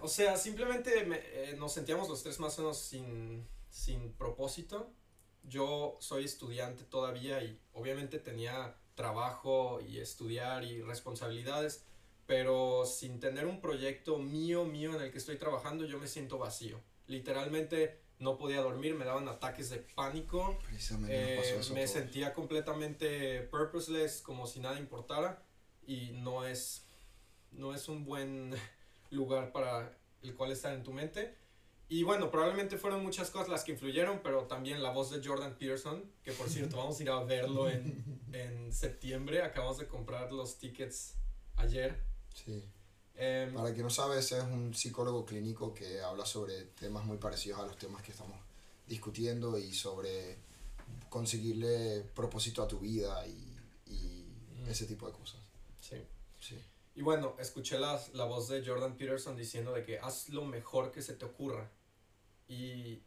O 0.00 0.08
sea, 0.08 0.36
simplemente 0.36 1.04
me- 1.04 1.20
eh, 1.32 1.54
nos 1.58 1.72
sentíamos 1.72 2.08
los 2.08 2.22
tres 2.22 2.40
más 2.40 2.58
o 2.58 2.62
menos 2.62 2.78
sin, 2.78 3.46
sin 3.70 4.12
propósito. 4.14 4.90
Yo 5.44 5.96
soy 6.00 6.24
estudiante 6.24 6.84
todavía 6.84 7.42
y 7.42 7.60
obviamente 7.72 8.18
tenía 8.18 8.76
trabajo 8.94 9.80
y 9.80 9.98
estudiar 9.98 10.64
y 10.64 10.82
responsabilidades, 10.82 11.84
pero 12.26 12.84
sin 12.86 13.20
tener 13.20 13.46
un 13.46 13.60
proyecto 13.60 14.18
mío, 14.18 14.64
mío 14.64 14.94
en 14.94 15.02
el 15.02 15.10
que 15.12 15.18
estoy 15.18 15.38
trabajando, 15.38 15.84
yo 15.84 15.98
me 15.98 16.06
siento 16.08 16.38
vacío. 16.38 16.80
Literalmente 17.06 18.00
no 18.22 18.38
podía 18.38 18.60
dormir, 18.60 18.94
me 18.94 19.04
daban 19.04 19.28
ataques 19.28 19.68
de 19.70 19.78
pánico, 19.78 20.58
Precisamente 20.68 21.36
nos 21.36 21.44
pasó 21.44 21.54
eh, 21.56 21.60
eso 21.60 21.74
me 21.74 21.80
todos. 21.80 21.90
sentía 21.92 22.32
completamente 22.32 23.40
purposeless, 23.50 24.22
como 24.22 24.46
si 24.46 24.60
nada 24.60 24.78
importara, 24.78 25.42
y 25.86 26.12
no 26.12 26.46
es, 26.46 26.86
no 27.50 27.74
es 27.74 27.88
un 27.88 28.04
buen 28.04 28.54
lugar 29.10 29.52
para 29.52 29.98
el 30.22 30.34
cual 30.34 30.52
estar 30.52 30.72
en 30.72 30.82
tu 30.82 30.92
mente. 30.92 31.36
Y 31.88 32.04
bueno, 32.04 32.30
probablemente 32.30 32.78
fueron 32.78 33.02
muchas 33.02 33.30
cosas 33.30 33.48
las 33.48 33.64
que 33.64 33.72
influyeron, 33.72 34.20
pero 34.22 34.44
también 34.44 34.82
la 34.82 34.90
voz 34.90 35.10
de 35.10 35.20
Jordan 35.26 35.56
Peterson, 35.58 36.10
que 36.22 36.32
por 36.32 36.48
cierto 36.48 36.76
vamos 36.78 36.98
a 37.00 37.02
ir 37.02 37.10
a 37.10 37.22
verlo 37.24 37.68
en, 37.68 38.20
en 38.32 38.72
septiembre, 38.72 39.42
acabamos 39.42 39.78
de 39.78 39.86
comprar 39.88 40.32
los 40.32 40.58
tickets 40.58 41.16
ayer. 41.56 42.02
Sí. 42.34 42.64
Em, 43.16 43.54
Para 43.54 43.72
quien 43.72 43.84
no 43.84 43.90
sabe, 43.90 44.18
ese 44.18 44.38
es 44.38 44.44
un 44.44 44.74
psicólogo 44.74 45.24
clínico 45.26 45.72
que 45.74 46.00
habla 46.00 46.24
sobre 46.26 46.64
temas 46.64 47.04
muy 47.04 47.18
parecidos 47.18 47.60
a 47.60 47.66
los 47.66 47.76
temas 47.76 48.02
que 48.02 48.12
estamos 48.12 48.36
discutiendo 48.86 49.58
y 49.58 49.72
sobre 49.74 50.38
conseguirle 51.08 52.02
propósito 52.14 52.62
a 52.62 52.68
tu 52.68 52.78
vida 52.78 53.26
y, 53.26 53.58
y 53.92 54.18
Mm. 54.62 54.68
ese 54.68 54.86
tipo 54.86 55.06
de 55.06 55.12
cosas. 55.12 55.40
sí. 55.80 55.96
Sí. 56.40 56.58
Y 56.94 57.02
bueno, 57.02 57.36
escuché 57.38 57.78
la, 57.78 58.00
la 58.14 58.24
voz 58.24 58.48
de 58.48 58.64
Jordan 58.66 58.96
Peterson 58.96 59.36
diciendo 59.36 59.72
de 59.72 59.84
que 59.84 59.98
haz 59.98 60.28
lo 60.28 60.44
mejor 60.44 60.90
que 60.90 61.00
se 61.02 61.14
te 61.14 61.24
ocurra. 61.24 61.70
Y, 62.48 63.00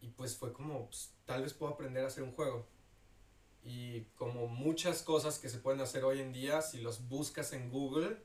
y 0.00 0.08
pues 0.16 0.36
fue 0.36 0.52
como, 0.52 0.86
pues, 0.86 1.10
tal 1.26 1.42
vez 1.42 1.52
puedo 1.54 1.72
aprender 1.74 2.04
a 2.04 2.08
hacer 2.08 2.22
un 2.24 2.32
juego. 2.32 2.66
Y 3.62 4.00
como 4.16 4.48
muchas 4.48 5.02
cosas 5.02 5.38
que 5.38 5.48
se 5.48 5.58
pueden 5.58 5.80
hacer 5.80 6.04
hoy 6.04 6.20
en 6.20 6.32
día, 6.32 6.60
si 6.62 6.80
los 6.80 7.06
buscas 7.08 7.52
en 7.52 7.70
Google, 7.70 8.16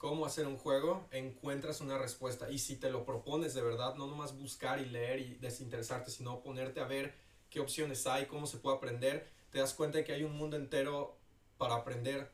cómo 0.00 0.24
hacer 0.24 0.46
un 0.46 0.56
juego, 0.56 1.06
encuentras 1.10 1.82
una 1.82 1.98
respuesta. 1.98 2.50
Y 2.50 2.58
si 2.58 2.76
te 2.76 2.90
lo 2.90 3.04
propones 3.04 3.52
de 3.52 3.60
verdad, 3.60 3.96
no 3.96 4.06
nomás 4.06 4.34
buscar 4.34 4.80
y 4.80 4.86
leer 4.86 5.18
y 5.18 5.34
desinteresarte, 5.34 6.10
sino 6.10 6.40
ponerte 6.40 6.80
a 6.80 6.86
ver 6.86 7.14
qué 7.50 7.60
opciones 7.60 8.06
hay, 8.06 8.24
cómo 8.24 8.46
se 8.46 8.56
puede 8.56 8.78
aprender, 8.78 9.28
te 9.50 9.58
das 9.58 9.74
cuenta 9.74 9.98
de 9.98 10.04
que 10.04 10.14
hay 10.14 10.24
un 10.24 10.32
mundo 10.32 10.56
entero 10.56 11.18
para 11.58 11.74
aprender 11.74 12.30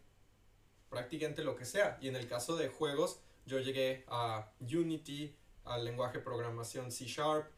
prácticamente 0.88 1.42
lo 1.42 1.56
que 1.56 1.64
sea. 1.64 1.98
Y 2.00 2.06
en 2.06 2.14
el 2.14 2.28
caso 2.28 2.54
de 2.54 2.68
juegos, 2.68 3.18
yo 3.46 3.58
llegué 3.58 4.04
a 4.06 4.48
Unity, 4.60 5.34
al 5.64 5.84
lenguaje 5.84 6.18
de 6.18 6.24
programación 6.24 6.92
C 6.92 7.06
Sharp, 7.06 7.50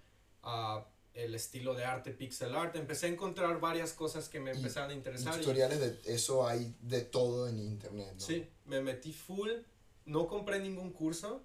a 0.43 0.87
el 1.13 1.35
estilo 1.35 1.75
de 1.75 1.85
arte 1.85 2.13
pixel 2.13 2.55
art. 2.55 2.75
Empecé 2.77 3.07
a 3.07 3.09
encontrar 3.11 3.61
varias 3.61 3.93
cosas 3.93 4.31
que 4.31 4.41
me 4.41 4.53
empezaron 4.53 4.91
a 4.91 4.95
interesar. 4.95 5.37
tutoriales 5.39 5.81
de 5.81 6.15
eso 6.15 6.49
hay 6.49 6.75
de 6.81 7.03
todo 7.03 7.47
en 7.47 7.59
internet, 7.59 8.15
¿no? 8.15 8.21
Sí, 8.21 8.49
me 8.65 8.81
metí 8.81 9.13
full. 9.13 9.51
No 10.09 10.27
compré 10.27 10.59
ningún 10.59 10.91
curso. 10.91 11.43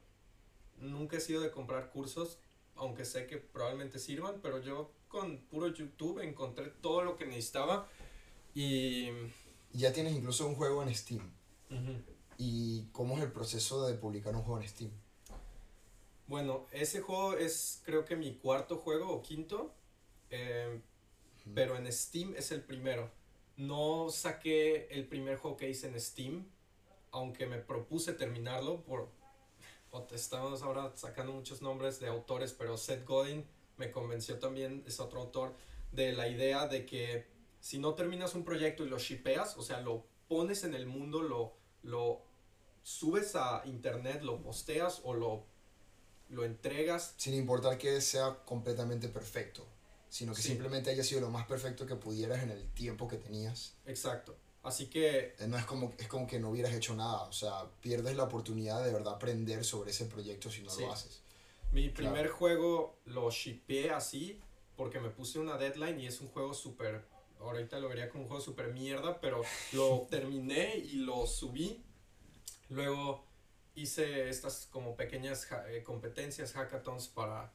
Nunca 0.78 1.18
he 1.18 1.20
sido 1.20 1.42
de 1.42 1.52
comprar 1.52 1.92
cursos, 1.92 2.40
aunque 2.76 3.04
sé 3.04 3.28
que 3.28 3.38
probablemente 3.38 4.00
sirvan, 4.00 4.40
pero 4.42 4.62
yo 4.62 4.94
con 5.10 5.40
puro 5.40 5.68
YouTube 5.68 6.20
encontré 6.20 6.68
todo 6.82 7.04
lo 7.04 7.18
que 7.18 7.26
necesitaba 7.26 7.90
y... 8.56 9.10
Ya 9.74 9.92
tienes 9.92 10.14
incluso 10.14 10.48
un 10.48 10.56
juego 10.56 10.82
en 10.82 10.96
Steam. 10.96 11.30
¿Y 12.38 12.86
cómo 12.94 13.18
es 13.18 13.24
el 13.24 13.34
proceso 13.34 13.86
de 13.86 13.96
publicar 13.96 14.34
un 14.34 14.44
juego 14.44 14.62
en 14.62 14.70
Steam? 14.70 14.92
Bueno, 16.28 16.66
ese 16.72 17.02
juego 17.02 17.36
es 17.36 17.82
creo 17.84 18.06
que 18.06 18.16
mi 18.16 18.36
cuarto 18.36 18.78
juego 18.78 19.12
o 19.12 19.22
quinto, 19.22 19.74
eh, 20.30 20.80
pero 21.54 21.76
en 21.76 21.92
Steam 21.92 22.34
es 22.38 22.52
el 22.54 22.62
primero. 22.62 23.12
No 23.58 24.10
saqué 24.10 24.88
el 24.90 25.06
primer 25.06 25.36
juego 25.36 25.58
que 25.58 25.70
hice 25.70 25.88
en 25.88 26.00
Steam, 26.00 26.46
aunque 27.14 27.46
me 27.46 27.60
propuse 27.60 28.12
terminarlo 28.14 28.84
por... 28.84 29.10
Estamos 30.12 30.64
ahora 30.64 30.92
sacando 30.96 31.32
muchos 31.32 31.62
nombres 31.62 32.00
de 32.00 32.08
autores, 32.08 32.52
pero 32.52 32.78
Seth 32.78 33.06
Godin 33.06 33.46
me 33.78 33.92
convenció 33.92 34.40
también, 34.40 34.84
es 34.88 35.00
otro 35.00 35.22
autor, 35.22 35.54
de 35.92 36.14
la 36.14 36.28
idea 36.28 36.68
de 36.68 36.86
que 36.86 37.28
si 37.60 37.78
no 37.78 37.94
terminas 37.94 38.34
un 38.34 38.44
proyecto 38.44 38.84
y 38.84 38.90
lo 38.90 38.98
shipeas, 38.98 39.56
o 39.56 39.62
sea, 39.62 39.80
lo 39.82 40.04
pones 40.28 40.64
en 40.64 40.74
el 40.74 40.88
mundo, 40.88 41.22
lo, 41.22 41.54
lo 41.84 42.24
subes 42.82 43.36
a 43.36 43.62
internet, 43.66 44.24
lo 44.24 44.42
posteas 44.42 45.00
o 45.04 45.14
lo 45.14 45.46
lo 46.30 46.46
entregas. 46.46 47.14
Sin 47.18 47.34
importar 47.36 47.78
que 47.78 48.02
sea 48.02 48.44
completamente 48.46 49.08
perfecto, 49.08 49.66
sino 50.10 50.34
que 50.34 50.42
simplemente 50.42 50.90
haya 50.90 51.04
sido 51.04 51.22
lo 51.22 51.30
más 51.30 51.46
perfecto 51.46 51.86
que 51.86 51.96
pudieras 51.96 52.44
en 52.44 52.50
el 52.50 52.68
tiempo 52.74 53.08
que 53.08 53.18
tenías. 53.18 53.76
Exacto. 53.86 54.36
Así 54.64 54.88
que... 54.88 55.36
Eh, 55.40 55.48
no 55.48 55.58
es 55.58 55.66
como, 55.66 55.94
es 55.98 56.08
como 56.08 56.26
que 56.26 56.40
no 56.40 56.50
hubieras 56.50 56.74
hecho 56.74 56.96
nada, 56.96 57.24
o 57.24 57.34
sea, 57.34 57.70
pierdes 57.82 58.16
la 58.16 58.24
oportunidad 58.24 58.84
de 58.84 58.94
verdad 58.94 59.16
aprender 59.16 59.64
sobre 59.66 59.92
ese 59.92 60.06
proyecto 60.06 60.50
si 60.50 60.62
no 60.62 60.74
lo 60.76 60.92
haces. 60.92 61.22
Mi 61.72 61.90
primer 61.90 62.30
juego 62.30 63.00
lo 63.06 63.30
shippé 63.30 63.92
así 63.92 64.40
porque 64.78 65.00
me 65.00 65.10
puse 65.10 65.40
una 65.40 65.58
deadline 65.58 66.00
y 66.00 66.08
es 66.08 66.22
un 66.22 66.30
juego 66.30 66.54
súper... 66.54 67.06
Ahorita 67.40 67.78
lo 67.80 67.90
vería 67.90 68.10
como 68.10 68.24
un 68.24 68.30
juego 68.30 68.42
súper 68.42 68.72
mierda, 68.72 69.20
pero 69.20 69.42
lo 69.74 70.08
terminé 70.10 70.78
y 70.78 70.94
lo 70.94 71.28
subí. 71.28 71.84
Luego 72.70 73.26
hice 73.76 74.30
estas 74.30 74.68
como 74.72 74.96
pequeñas 74.96 75.46
eh, 75.68 75.84
competencias, 75.84 76.54
hackathons 76.54 77.10
para 77.10 77.52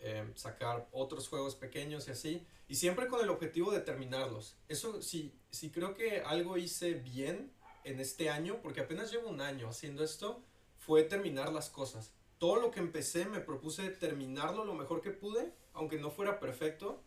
eh, 0.00 0.30
sacar 0.34 0.88
otros 0.92 1.28
juegos 1.28 1.54
pequeños 1.54 2.08
y 2.08 2.10
así. 2.10 2.46
Y 2.68 2.74
siempre 2.74 3.06
con 3.06 3.20
el 3.20 3.30
objetivo 3.30 3.72
de 3.72 3.80
terminarlos. 3.80 4.56
Eso 4.68 5.00
sí, 5.02 5.32
sí 5.50 5.70
creo 5.70 5.94
que 5.94 6.20
algo 6.20 6.56
hice 6.56 6.94
bien 6.94 7.52
en 7.84 8.00
este 8.00 8.30
año, 8.30 8.60
porque 8.62 8.80
apenas 8.80 9.12
llevo 9.12 9.28
un 9.28 9.40
año 9.40 9.68
haciendo 9.68 10.02
esto, 10.02 10.42
fue 10.78 11.04
terminar 11.04 11.52
las 11.52 11.70
cosas. 11.70 12.12
Todo 12.38 12.56
lo 12.56 12.70
que 12.70 12.80
empecé 12.80 13.26
me 13.26 13.40
propuse 13.40 13.88
terminarlo 13.90 14.64
lo 14.64 14.74
mejor 14.74 15.00
que 15.00 15.10
pude, 15.10 15.52
aunque 15.72 15.98
no 15.98 16.10
fuera 16.10 16.40
perfecto. 16.40 17.02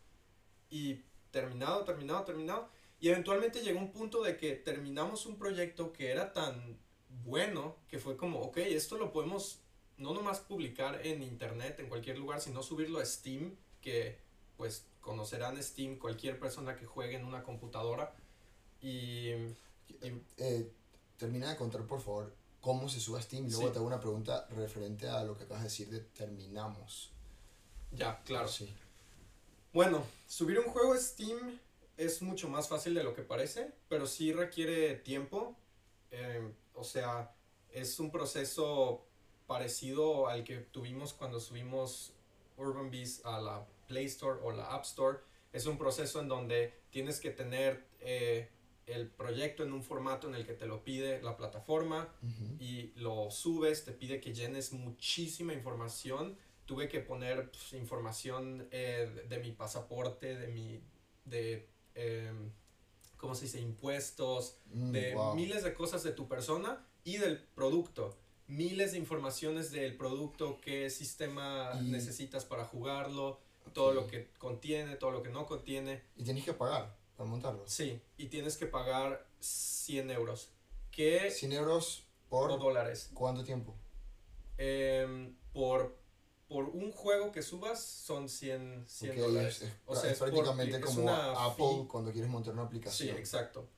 Y 0.70 1.04
terminado, 1.32 1.84
terminado, 1.84 2.24
terminado. 2.24 2.70
Y 3.00 3.10
eventualmente 3.10 3.62
llegó 3.62 3.80
un 3.80 3.92
punto 3.92 4.24
de 4.24 4.38
que 4.38 4.54
terminamos 4.54 5.26
un 5.26 5.38
proyecto 5.38 5.94
que 5.94 6.12
era 6.12 6.34
tan 6.34 6.78
bueno, 7.26 7.78
que 7.88 8.00
fue 8.00 8.18
como, 8.18 8.42
ok, 8.42 8.58
esto 8.58 8.98
lo 8.98 9.12
podemos 9.12 9.62
no 10.00 10.14
nomás 10.14 10.40
publicar 10.40 11.06
en 11.06 11.22
internet, 11.22 11.80
en 11.80 11.90
cualquier 11.90 12.18
lugar, 12.18 12.42
sino 12.42 12.64
subirlo 12.64 13.00
a 13.00 13.06
Steam, 13.06 13.56
que 13.82 14.18
pues 14.58 14.86
conocerán 15.02 15.62
Steam 15.62 15.98
cualquier 15.98 16.40
persona 16.40 16.76
que 16.76 16.86
juegue 16.86 17.16
en 17.16 17.26
una 17.26 17.44
computadora. 17.44 18.14
Y... 18.82 19.30
Eh, 20.38 20.72
termina 21.18 21.50
de 21.50 21.58
contar, 21.58 21.86
por 21.86 22.02
favor, 22.02 22.34
cómo 22.62 22.88
se 22.90 23.00
sube 23.00 23.20
a 23.20 23.22
Steam 23.22 23.50
luego 23.50 23.72
te 23.72 23.78
hago 23.78 23.88
una 23.88 24.00
pregunta 24.00 24.48
referente 24.52 25.08
a 25.08 25.24
lo 25.24 25.38
que 25.38 25.44
acabas 25.44 25.64
de 25.64 25.70
decir 25.70 25.90
de 25.90 26.00
terminamos. 26.00 27.12
Ya, 27.92 28.22
claro. 28.24 28.48
Sí. 28.48 28.74
Bueno, 29.74 30.04
subir 30.28 30.60
un 30.60 30.66
juego 30.66 30.94
a 30.94 30.98
Steam 30.98 31.60
es 31.98 32.22
mucho 32.22 32.48
más 32.48 32.68
fácil 32.68 32.94
de 32.94 33.04
lo 33.04 33.14
que 33.14 33.24
parece, 33.24 33.72
pero 33.90 34.08
sí 34.08 34.32
requiere 34.32 34.96
tiempo. 34.96 35.56
Eh, 36.12 36.54
o 36.74 36.84
sea, 36.84 37.36
es 37.72 38.00
un 38.00 38.12
proceso 38.12 39.09
parecido 39.50 40.28
al 40.28 40.44
que 40.44 40.58
tuvimos 40.58 41.12
cuando 41.14 41.40
subimos 41.40 42.14
Urban 42.56 42.92
Beast 42.92 43.26
a 43.26 43.42
la 43.42 43.66
Play 43.88 44.06
Store 44.06 44.40
o 44.44 44.52
la 44.52 44.66
App 44.66 44.84
Store. 44.84 45.18
Es 45.52 45.66
un 45.66 45.80
proceso 45.80 46.22
en 46.22 46.28
donde 46.28 46.72
tienes 46.92 47.20
que 47.20 47.32
tener 47.32 47.84
eh, 48.00 48.48
el 48.86 49.08
proyecto 49.08 49.64
en 49.64 49.74
un 49.74 49.84
formato 49.84 50.28
en 50.28 50.36
el 50.36 50.46
que 50.46 50.54
te 50.54 50.68
lo 50.68 50.84
pide 50.84 51.20
la 51.24 51.36
plataforma 51.36 52.14
y 52.60 52.92
lo 52.96 53.32
subes, 53.32 53.86
te 53.86 53.92
pide 53.92 54.22
que 54.22 54.36
llenes 54.36 54.72
muchísima 54.72 55.52
información. 55.54 56.38
Tuve 56.66 56.88
que 56.88 57.00
poner 57.00 57.50
pues, 57.50 57.74
información 57.74 58.68
eh, 58.70 59.26
de, 59.28 59.40
mi 59.40 59.52
pasaporte, 59.52 60.38
de 60.38 60.48
mi... 60.50 60.80
de 61.26 61.68
em, 61.96 62.52
¿cómo 63.18 63.34
se 63.34 63.46
dice? 63.46 63.60
Impuestos, 63.62 64.60
mm, 64.68 64.92
de 64.92 65.18
miles 65.36 65.64
de 65.64 65.74
cosas 65.74 66.04
de 66.04 66.12
tu 66.12 66.28
persona 66.28 66.86
y 67.04 67.18
del 67.18 67.40
producto. 67.40 68.16
Miles 68.50 68.92
de 68.92 68.98
informaciones 68.98 69.72
del 69.72 69.96
producto, 69.96 70.60
qué 70.60 70.90
sistema 70.90 71.74
necesitas 71.82 72.44
para 72.44 72.66
jugarlo, 72.66 73.40
todo 73.74 73.94
lo 73.94 74.08
que 74.08 74.30
contiene, 74.38 74.96
todo 74.96 75.12
lo 75.12 75.24
que 75.24 75.30
no 75.30 75.46
contiene. 75.46 76.04
Y 76.18 76.24
tienes 76.24 76.44
que 76.44 76.54
pagar 76.54 76.98
para 77.16 77.30
montarlo. 77.30 77.64
Sí, 77.68 78.02
y 78.18 78.26
tienes 78.26 78.58
que 78.58 78.66
pagar 78.66 79.26
100 79.40 80.12
euros. 80.12 80.50
¿Qué? 80.92 81.32
100 81.32 81.54
euros 81.54 82.04
por... 82.28 82.60
dólares. 82.60 83.12
¿Cuánto 83.14 83.44
tiempo? 83.44 83.76
Em, 84.58 85.36
por 85.54 85.98
por 86.50 86.66
un 86.66 86.92
juego 86.92 87.32
que 87.32 87.44
subas 87.44 87.80
son 87.80 88.28
100, 88.28 88.86
100 88.88 89.20
dólares. 89.20 89.64
o 89.86 89.96
sea, 89.96 90.12
es 90.12 90.18
prácticamente 90.18 90.82
como 90.82 91.08
Apple 91.10 91.86
cuando 91.88 92.12
quieres 92.12 92.30
montar 92.30 92.54
una 92.54 92.64
aplicación. 92.64 93.10
Sí, 93.10 93.16
exacto. 93.16 93.70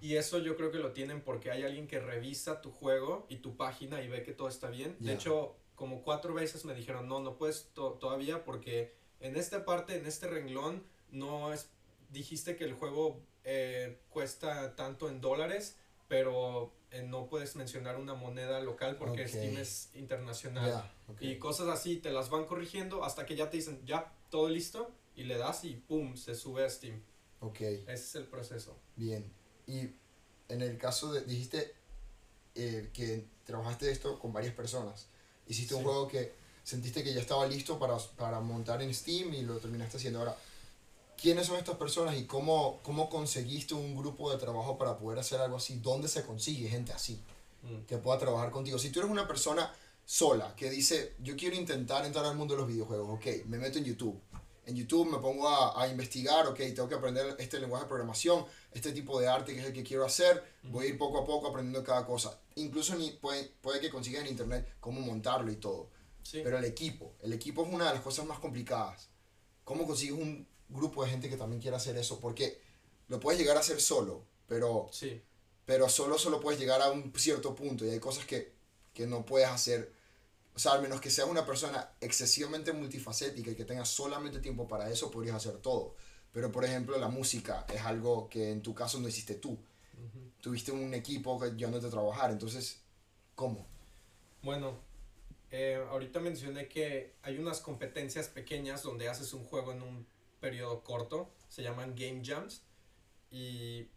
Y 0.00 0.16
eso 0.16 0.38
yo 0.38 0.56
creo 0.56 0.70
que 0.70 0.78
lo 0.78 0.92
tienen 0.92 1.20
porque 1.20 1.50
hay 1.50 1.64
alguien 1.64 1.86
que 1.86 1.98
revisa 1.98 2.60
tu 2.60 2.70
juego 2.70 3.26
y 3.28 3.36
tu 3.36 3.56
página 3.56 4.02
y 4.02 4.08
ve 4.08 4.22
que 4.22 4.32
todo 4.32 4.48
está 4.48 4.68
bien. 4.68 4.96
De 5.00 5.12
hecho, 5.12 5.56
como 5.74 6.02
cuatro 6.02 6.34
veces 6.34 6.64
me 6.64 6.74
dijeron, 6.74 7.08
no, 7.08 7.20
no 7.20 7.36
puedes 7.36 7.70
todavía 7.74 8.44
porque 8.44 8.94
en 9.20 9.36
esta 9.36 9.64
parte, 9.64 9.96
en 9.96 10.06
este 10.06 10.28
renglón, 10.28 10.84
no 11.10 11.52
es, 11.52 11.68
dijiste 12.10 12.56
que 12.56 12.64
el 12.64 12.74
juego 12.74 13.20
eh, 13.44 13.98
cuesta 14.10 14.76
tanto 14.76 15.08
en 15.08 15.20
dólares, 15.20 15.76
pero 16.08 16.72
eh, 16.90 17.02
no 17.02 17.26
puedes 17.26 17.56
mencionar 17.56 17.96
una 17.96 18.14
moneda 18.14 18.60
local 18.60 18.96
porque 18.96 19.26
Steam 19.26 19.56
es 19.56 19.90
internacional. 19.94 20.90
Y 21.20 21.38
cosas 21.38 21.68
así, 21.68 21.96
te 21.96 22.12
las 22.12 22.30
van 22.30 22.46
corrigiendo 22.46 23.04
hasta 23.04 23.26
que 23.26 23.34
ya 23.34 23.50
te 23.50 23.56
dicen, 23.56 23.84
ya, 23.84 24.12
todo 24.30 24.48
listo, 24.48 24.90
y 25.16 25.24
le 25.24 25.36
das 25.36 25.64
y 25.64 25.74
pum, 25.74 26.16
se 26.16 26.34
sube 26.34 26.64
a 26.64 26.70
Steam. 26.70 27.02
Ok. 27.40 27.60
Ese 27.60 27.92
es 27.92 28.14
el 28.14 28.26
proceso. 28.26 28.78
Bien. 28.96 29.30
Y 29.66 29.88
en 30.48 30.62
el 30.62 30.78
caso 30.78 31.12
de, 31.12 31.22
dijiste 31.22 31.74
eh, 32.54 32.90
que 32.92 33.26
trabajaste 33.44 33.90
esto 33.90 34.18
con 34.18 34.32
varias 34.32 34.54
personas. 34.54 35.06
Hiciste 35.46 35.74
un 35.74 35.82
juego 35.82 36.08
que 36.08 36.32
sentiste 36.62 37.02
que 37.02 37.12
ya 37.12 37.20
estaba 37.20 37.46
listo 37.46 37.78
para, 37.78 37.96
para 38.16 38.40
montar 38.40 38.82
en 38.82 38.92
Steam 38.94 39.34
y 39.34 39.42
lo 39.42 39.58
terminaste 39.58 39.98
haciendo. 39.98 40.20
Ahora, 40.20 40.36
quiénes 41.20 41.46
son 41.46 41.56
estas 41.56 41.76
personas 41.76 42.16
y 42.16 42.24
cómo, 42.24 42.80
cómo 42.82 43.08
conseguiste 43.08 43.74
un 43.74 43.96
grupo 43.96 44.30
de 44.30 44.38
trabajo 44.38 44.78
para 44.78 44.98
poder 44.98 45.18
hacer 45.18 45.40
algo 45.40 45.56
así. 45.56 45.78
¿Dónde 45.82 46.08
se 46.08 46.22
consigue 46.22 46.68
gente 46.68 46.92
así 46.92 47.20
mm. 47.62 47.86
que 47.86 47.98
pueda 47.98 48.18
trabajar 48.18 48.50
contigo? 48.50 48.78
Si 48.78 48.90
tú 48.90 49.00
eres 49.00 49.10
una 49.10 49.26
persona 49.28 49.72
sola 50.06 50.54
que 50.56 50.70
dice, 50.70 51.14
yo 51.22 51.36
quiero 51.36 51.56
intentar 51.56 52.04
entrar 52.04 52.24
al 52.24 52.36
mundo 52.36 52.54
de 52.54 52.60
los 52.60 52.68
videojuegos, 52.68 53.08
ok, 53.18 53.46
me 53.46 53.58
meto 53.58 53.78
en 53.78 53.84
YouTube. 53.84 54.18
En 54.66 54.76
YouTube 54.76 55.10
me 55.10 55.18
pongo 55.18 55.48
a, 55.48 55.82
a 55.82 55.88
investigar, 55.88 56.46
ok, 56.46 56.56
tengo 56.56 56.88
que 56.88 56.94
aprender 56.94 57.36
este 57.38 57.58
lenguaje 57.58 57.84
de 57.84 57.88
programación, 57.88 58.46
este 58.72 58.92
tipo 58.92 59.20
de 59.20 59.28
arte 59.28 59.54
que 59.54 59.60
es 59.60 59.66
el 59.66 59.72
que 59.72 59.82
quiero 59.82 60.04
hacer, 60.04 60.42
voy 60.64 60.86
a 60.86 60.88
ir 60.88 60.98
poco 60.98 61.18
a 61.18 61.24
poco 61.24 61.48
aprendiendo 61.48 61.84
cada 61.84 62.06
cosa. 62.06 62.38
Incluso 62.56 62.94
ni, 62.96 63.10
puede, 63.10 63.50
puede 63.60 63.80
que 63.80 63.90
consiga 63.90 64.20
en 64.20 64.26
internet 64.26 64.76
cómo 64.80 65.00
montarlo 65.00 65.50
y 65.50 65.56
todo. 65.56 65.90
Pero 66.32 66.56
el 66.58 66.64
equipo, 66.64 67.12
el 67.22 67.32
equipo 67.34 67.64
es 67.64 67.72
una 67.72 67.88
de 67.88 67.94
las 67.94 68.02
cosas 68.02 68.24
más 68.24 68.38
complicadas. 68.38 69.10
¿Cómo 69.62 69.86
consigues 69.86 70.18
un 70.18 70.46
grupo 70.70 71.04
de 71.04 71.10
gente 71.10 71.28
que 71.28 71.36
también 71.36 71.60
quiera 71.60 71.76
hacer 71.76 71.96
eso, 71.98 72.18
porque 72.18 72.60
lo 73.08 73.20
puedes 73.20 73.38
llegar 73.38 73.56
a 73.58 73.60
hacer 73.60 73.80
solo, 73.80 74.24
pero, 74.46 74.88
sí. 74.90 75.20
pero 75.66 75.88
solo 75.90 76.18
solo 76.18 76.40
puedes 76.40 76.58
llegar 76.58 76.80
a 76.80 76.90
un 76.90 77.12
cierto 77.14 77.54
punto 77.54 77.84
y 77.84 77.90
hay 77.90 78.00
cosas 78.00 78.24
que 78.24 78.54
que 78.94 79.06
no 79.06 79.26
puedes 79.26 79.48
hacer, 79.48 79.92
o 80.54 80.58
sea, 80.58 80.72
al 80.72 80.82
menos 80.82 81.00
que 81.00 81.10
seas 81.10 81.28
una 81.28 81.44
persona 81.44 81.90
excesivamente 82.00 82.72
multifacética 82.72 83.50
y 83.50 83.56
que 83.56 83.64
tengas 83.64 83.88
solamente 83.88 84.38
tiempo 84.38 84.68
para 84.68 84.88
eso, 84.88 85.10
podrías 85.10 85.36
hacer 85.36 85.58
todo. 85.58 85.96
Pero, 86.32 86.52
por 86.52 86.64
ejemplo, 86.64 86.96
la 86.98 87.08
música 87.08 87.66
es 87.72 87.80
algo 87.82 88.28
que 88.28 88.50
en 88.50 88.62
tu 88.62 88.74
caso 88.74 89.00
no 89.00 89.08
hiciste 89.08 89.34
tú. 89.34 89.58
Tuviste 90.40 90.72
un 90.72 90.92
equipo 90.94 91.40
que 91.40 91.56
ya 91.56 91.68
no 91.68 91.80
te 91.80 91.88
trabajar, 91.88 92.30
entonces, 92.30 92.82
¿cómo? 93.34 93.66
Bueno, 94.42 94.78
eh, 95.50 95.82
ahorita 95.88 96.20
mencioné 96.20 96.68
que 96.68 97.14
hay 97.22 97.38
unas 97.38 97.60
competencias 97.60 98.28
pequeñas 98.28 98.82
donde 98.82 99.08
haces 99.08 99.32
un 99.32 99.44
juego 99.44 99.72
en 99.72 99.82
un 99.82 100.06
periodo 100.40 100.82
corto, 100.82 101.30
se 101.48 101.62
llaman 101.62 101.94
Game 101.96 102.22
Jams, 102.24 102.62
y 103.30 103.88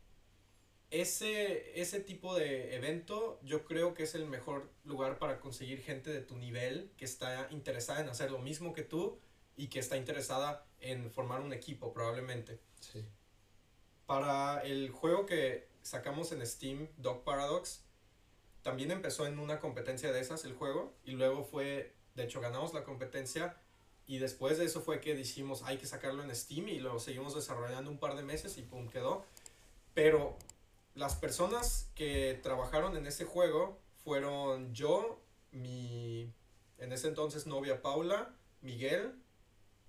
ese, 0.89 1.79
ese 1.79 1.99
tipo 1.99 2.35
de 2.35 2.75
evento 2.75 3.39
yo 3.43 3.65
creo 3.65 3.93
que 3.93 4.03
es 4.03 4.15
el 4.15 4.25
mejor 4.25 4.69
lugar 4.85 5.19
para 5.19 5.39
conseguir 5.39 5.81
gente 5.81 6.11
de 6.11 6.21
tu 6.21 6.37
nivel 6.37 6.91
que 6.97 7.05
está 7.05 7.47
interesada 7.51 8.01
en 8.01 8.09
hacer 8.09 8.31
lo 8.31 8.39
mismo 8.39 8.73
que 8.73 8.83
tú 8.83 9.19
y 9.57 9.67
que 9.67 9.79
está 9.79 9.97
interesada 9.97 10.65
en 10.79 11.11
formar 11.11 11.41
un 11.41 11.51
equipo 11.51 11.91
probablemente. 11.91 12.59
Sí. 12.79 13.03
Para 14.05 14.61
el 14.61 14.89
juego 14.91 15.25
que 15.25 15.67
sacamos 15.81 16.31
en 16.31 16.45
Steam, 16.45 16.87
Dog 16.97 17.23
Paradox, 17.23 17.83
también 18.61 18.91
empezó 18.91 19.27
en 19.27 19.39
una 19.39 19.59
competencia 19.59 20.11
de 20.11 20.21
esas 20.21 20.45
el 20.45 20.53
juego 20.53 20.93
y 21.03 21.11
luego 21.11 21.43
fue, 21.43 21.93
de 22.15 22.23
hecho 22.23 22.39
ganamos 22.39 22.73
la 22.73 22.83
competencia 22.83 23.57
y 24.05 24.19
después 24.19 24.57
de 24.57 24.65
eso 24.65 24.81
fue 24.81 25.01
que 25.01 25.15
dijimos 25.15 25.63
hay 25.63 25.77
que 25.77 25.85
sacarlo 25.85 26.23
en 26.23 26.33
Steam 26.33 26.69
y 26.69 26.79
lo 26.79 26.99
seguimos 26.99 27.35
desarrollando 27.35 27.91
un 27.91 27.97
par 27.97 28.15
de 28.15 28.23
meses 28.23 28.57
y 28.57 28.61
pum 28.61 28.87
quedó. 28.87 29.25
Pero 29.93 30.37
las 30.97 31.15
personas 31.15 31.89
que 31.95 32.39
trabajaron 32.41 32.97
en 32.97 33.05
ese 33.05 33.25
juego 33.25 33.79
fueron 34.03 34.73
yo, 34.73 35.21
mi 35.51 36.33
en 36.79 36.91
ese 36.91 37.07
entonces 37.07 37.47
novia 37.47 37.81
Paula, 37.81 38.35
Miguel 38.61 39.21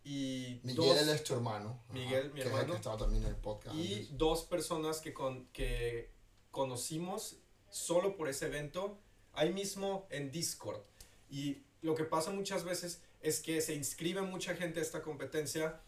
y 0.05 0.61
Miguel 0.63 1.09
es 1.09 1.25
tu 1.25 1.35
hermano. 1.35 1.83
Miguel, 1.91 2.33
mi 2.33 2.43
hermano. 2.43 2.73
que 2.73 2.77
estaba 2.77 2.97
también 2.97 3.23
en 3.25 3.31
el 3.31 3.37
podcast. 3.37 3.75
Y 3.77 4.09
dos 4.13 4.45
personas 4.45 5.01
que, 5.01 5.13
con, 5.13 5.47
que 5.49 6.13
conocimos 6.51 7.39
solo 7.71 8.17
por 8.17 8.29
ese 8.29 8.47
evento, 8.47 8.99
ahí 9.33 9.53
mismo 9.53 10.07
en 10.11 10.31
Discord. 10.31 10.83
Y 11.31 11.63
lo 11.83 11.95
que 11.95 12.05
pasa 12.05 12.31
muchas 12.31 12.65
veces 12.65 13.03
es 13.21 13.41
que 13.41 13.61
se 13.61 13.75
inscribe 13.75 14.23
mucha 14.23 14.55
gente 14.55 14.81
a 14.81 14.83
esta 14.83 15.03
competencia 15.03 15.81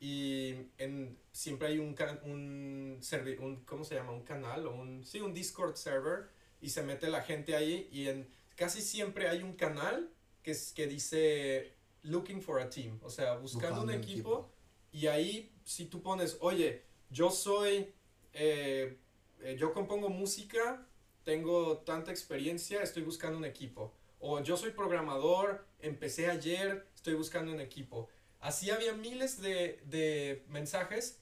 y 0.00 0.54
en, 0.78 1.18
siempre 1.30 1.68
hay 1.68 1.78
un, 1.78 1.94
un, 2.24 3.00
un, 3.38 3.56
¿cómo 3.66 3.84
se 3.84 3.94
llama? 3.94 4.12
Un 4.12 4.22
canal 4.22 4.66
o 4.66 4.74
un, 4.74 5.04
sí, 5.04 5.20
un 5.20 5.34
Discord 5.34 5.76
server 5.76 6.28
y 6.60 6.70
se 6.70 6.82
mete 6.82 7.08
la 7.08 7.22
gente 7.22 7.54
ahí 7.54 7.88
y 7.92 8.08
en, 8.08 8.26
casi 8.56 8.80
siempre 8.80 9.28
hay 9.28 9.42
un 9.42 9.52
canal 9.52 10.10
que, 10.42 10.52
es, 10.52 10.72
que 10.72 10.86
dice 10.86 11.74
looking 12.02 12.40
for 12.40 12.60
a 12.60 12.70
team, 12.70 12.98
o 13.02 13.10
sea, 13.10 13.36
buscando, 13.36 13.82
un 13.82 13.90
equipo, 13.90 14.50
y 14.90 15.06
ahí 15.06 15.52
si 15.64 15.84
tú 15.86 16.02
pones, 16.02 16.38
oye, 16.40 16.82
yo 17.10 17.30
soy, 17.30 17.92
eh, 18.32 18.98
eh, 19.42 19.56
yo 19.58 19.72
compongo 19.72 20.08
música, 20.08 20.86
tengo 21.24 21.78
tanta 21.78 22.10
experiencia, 22.10 22.82
estoy 22.82 23.02
buscando 23.02 23.38
un 23.38 23.44
equipo. 23.44 23.94
O 24.18 24.40
yo 24.40 24.56
soy 24.56 24.72
programador, 24.72 25.66
empecé 25.80 26.28
ayer, 26.28 26.86
estoy 26.94 27.14
buscando 27.14 27.52
un 27.52 27.60
equipo. 27.60 28.08
Así 28.40 28.70
había 28.70 28.94
miles 28.94 29.40
de, 29.40 29.80
de 29.84 30.44
mensajes 30.48 31.18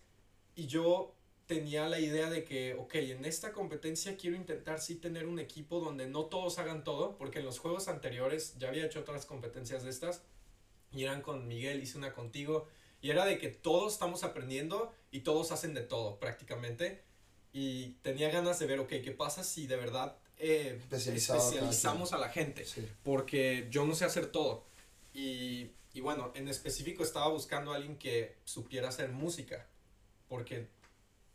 y 0.54 0.66
yo 0.66 1.14
tenía 1.46 1.88
la 1.88 1.98
idea 1.98 2.28
de 2.28 2.44
que, 2.44 2.74
ok, 2.74 2.94
en 2.96 3.24
esta 3.24 3.52
competencia 3.52 4.16
quiero 4.16 4.36
intentar 4.36 4.80
sí 4.80 4.96
tener 4.96 5.26
un 5.26 5.38
equipo 5.38 5.80
donde 5.80 6.06
no 6.06 6.26
todos 6.26 6.58
hagan 6.58 6.84
todo, 6.84 7.16
porque 7.16 7.38
en 7.38 7.46
los 7.46 7.58
juegos 7.58 7.88
anteriores 7.88 8.54
ya 8.58 8.68
había 8.68 8.84
hecho 8.84 9.00
otras 9.00 9.24
competencias 9.24 9.82
de 9.82 9.90
estas 9.90 10.22
y 10.92 11.04
eran 11.04 11.22
con 11.22 11.48
Miguel, 11.48 11.82
hice 11.82 11.98
una 11.98 12.12
contigo, 12.12 12.68
y 13.00 13.10
era 13.10 13.24
de 13.24 13.38
que 13.38 13.48
todos 13.48 13.94
estamos 13.94 14.24
aprendiendo 14.24 14.92
y 15.10 15.20
todos 15.20 15.52
hacen 15.52 15.74
de 15.74 15.82
todo 15.82 16.18
prácticamente. 16.18 17.02
Y 17.52 17.92
tenía 18.02 18.30
ganas 18.30 18.58
de 18.58 18.66
ver, 18.66 18.78
ok, 18.80 18.88
¿qué 19.02 19.12
pasa 19.12 19.42
si 19.42 19.66
de 19.66 19.76
verdad 19.76 20.16
eh, 20.36 20.78
especializamos 20.78 22.12
a 22.12 22.18
la 22.18 22.28
gente? 22.28 22.66
Porque 23.02 23.68
yo 23.70 23.86
no 23.86 23.94
sé 23.94 24.04
hacer 24.04 24.26
todo. 24.26 24.66
Y 25.18 25.70
y 25.98 26.00
bueno, 26.00 26.30
en 26.36 26.46
específico 26.46 27.02
estaba 27.02 27.28
buscando 27.28 27.72
a 27.72 27.74
alguien 27.74 27.96
que 27.98 28.36
supiera 28.44 28.88
hacer 28.88 29.10
música, 29.10 29.66
porque 30.28 30.68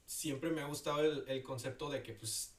siempre 0.05 0.51
me 0.51 0.61
ha 0.61 0.65
gustado 0.67 1.01
el, 1.01 1.25
el, 1.27 1.43
concepto 1.43 1.89
de 1.89 2.01
que 2.01 2.13
pues 2.13 2.53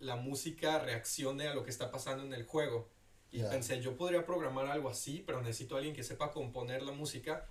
la 0.00 0.16
música 0.16 0.80
reaccione 0.80 1.46
a 1.46 1.54
lo 1.54 1.62
que 1.62 1.70
está 1.70 1.92
pasando 1.92 2.24
en 2.24 2.32
el 2.32 2.44
juego. 2.44 2.88
Y 3.30 3.42
pensé, 3.42 3.80
yo 3.80 3.96
podría 3.96 4.26
programar 4.26 4.66
algo 4.66 4.88
así, 4.88 5.22
pero 5.26 5.42
necesito 5.42 5.74
a 5.74 5.78
alguien 5.78 5.94
que 5.94 6.02
sepa 6.04 6.32
componer 6.32 6.82
la 6.82 6.92
música. 6.92 7.46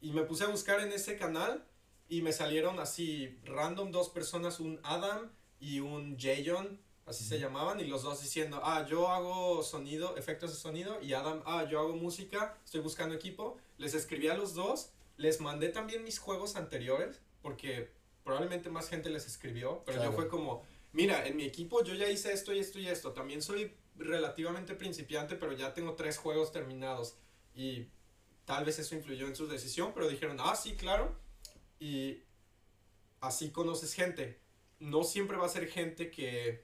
Y 0.00 0.12
me 0.12 0.22
puse 0.22 0.42
a 0.42 0.48
buscar 0.48 0.80
en 0.80 0.92
ese 0.92 1.16
canal 1.16 1.64
y 2.08 2.22
me 2.22 2.32
salieron 2.32 2.80
así 2.80 3.38
random 3.44 3.90
dos 3.90 4.08
personas, 4.08 4.58
un 4.58 4.80
Adam 4.84 5.30
y 5.60 5.80
un 5.80 6.18
Jayon 6.18 6.80
así 7.06 7.24
se 7.24 7.38
llamaban, 7.38 7.80
y 7.80 7.84
los 7.84 8.02
dos 8.02 8.22
diciendo, 8.22 8.60
ah, 8.62 8.86
yo 8.88 9.08
hago 9.08 9.62
sonido, 9.62 10.16
efectos 10.16 10.50
de 10.50 10.56
sonido, 10.56 11.00
y 11.02 11.12
Adam, 11.12 11.42
ah, 11.44 11.66
yo 11.70 11.80
hago 11.80 11.94
música, 11.94 12.56
estoy 12.64 12.80
buscando 12.80 13.14
equipo. 13.14 13.58
Les 13.78 13.94
escribí 13.94 14.28
a 14.28 14.34
los 14.34 14.54
dos, 14.54 14.90
les 15.16 15.40
mandé 15.40 15.68
también 15.68 16.02
mis 16.04 16.18
juegos 16.18 16.56
anteriores, 16.56 17.20
porque 17.42 17.90
probablemente 18.22 18.70
más 18.70 18.88
gente 18.88 19.10
les 19.10 19.26
escribió, 19.26 19.82
pero 19.84 20.02
yo 20.02 20.12
fue 20.12 20.28
como, 20.28 20.62
mira, 20.92 21.26
en 21.26 21.36
mi 21.36 21.44
equipo 21.44 21.84
yo 21.84 21.94
ya 21.94 22.08
hice 22.08 22.32
esto 22.32 22.52
y 22.54 22.58
esto 22.58 22.78
y 22.78 22.88
esto, 22.88 23.12
también 23.12 23.42
soy 23.42 23.74
relativamente 23.96 24.74
principiante, 24.74 25.36
pero 25.36 25.52
ya 25.52 25.74
tengo 25.74 25.94
tres 25.94 26.16
juegos 26.16 26.52
terminados, 26.52 27.16
y 27.54 27.88
tal 28.46 28.64
vez 28.64 28.78
eso 28.78 28.94
influyó 28.94 29.26
en 29.26 29.36
su 29.36 29.46
decisión, 29.46 29.92
pero 29.92 30.08
dijeron, 30.08 30.38
ah, 30.40 30.56
sí, 30.56 30.74
claro, 30.74 31.14
y 31.78 32.22
así 33.20 33.50
conoces 33.50 33.92
gente. 33.94 34.40
No 34.80 35.04
siempre 35.04 35.36
va 35.36 35.46
a 35.46 35.50
ser 35.50 35.68
gente 35.68 36.10
que 36.10 36.63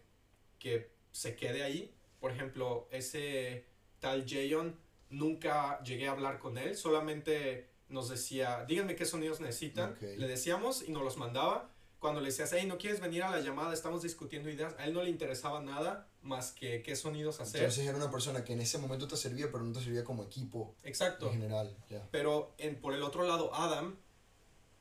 que 0.61 0.93
se 1.11 1.35
quede 1.35 1.65
ahí. 1.65 1.93
Por 2.21 2.31
ejemplo, 2.31 2.87
ese 2.93 3.65
tal 3.99 4.25
Jayon, 4.29 4.79
nunca 5.09 5.83
llegué 5.83 6.07
a 6.07 6.13
hablar 6.13 6.39
con 6.39 6.57
él, 6.57 6.77
solamente 6.77 7.69
nos 7.89 8.09
decía, 8.09 8.65
díganme 8.67 8.95
qué 8.95 9.05
sonidos 9.05 9.41
necesitan. 9.41 9.97
Le 10.01 10.29
decíamos 10.29 10.85
y 10.87 10.93
nos 10.93 11.03
los 11.03 11.17
mandaba. 11.17 11.71
Cuando 11.99 12.21
le 12.21 12.29
decías, 12.29 12.51
hey, 12.55 12.65
¿no 12.67 12.79
quieres 12.79 13.01
venir 13.01 13.25
a 13.25 13.31
la 13.31 13.41
llamada? 13.41 13.75
Estamos 13.75 14.03
discutiendo 14.03 14.49
ideas. 14.49 14.75
A 14.79 14.87
él 14.87 14.95
no 14.95 15.03
le 15.03 15.11
interesaba 15.11 15.61
nada 15.61 16.09
más 16.23 16.53
que 16.53 16.83
qué 16.83 16.97
sonidos 16.97 17.41
hacer. 17.41 17.61
Entonces 17.61 17.87
era 17.87 17.97
una 17.97 18.11
persona 18.11 18.43
que 18.43 18.55
en 18.55 18.61
ese 18.61 18.79
momento 18.79 19.07
te 19.07 19.17
servía, 19.17 19.51
pero 19.53 19.65
no 19.65 19.73
te 19.73 19.85
servía 19.85 20.05
como 20.05 20.23
equipo. 20.23 20.75
Exacto. 20.83 21.27
En 21.27 21.33
general, 21.33 21.77
Pero 22.11 22.55
en, 22.57 22.81
por 22.81 22.95
el 22.95 23.03
otro 23.03 23.25
lado, 23.25 23.55
Adam, 23.55 23.97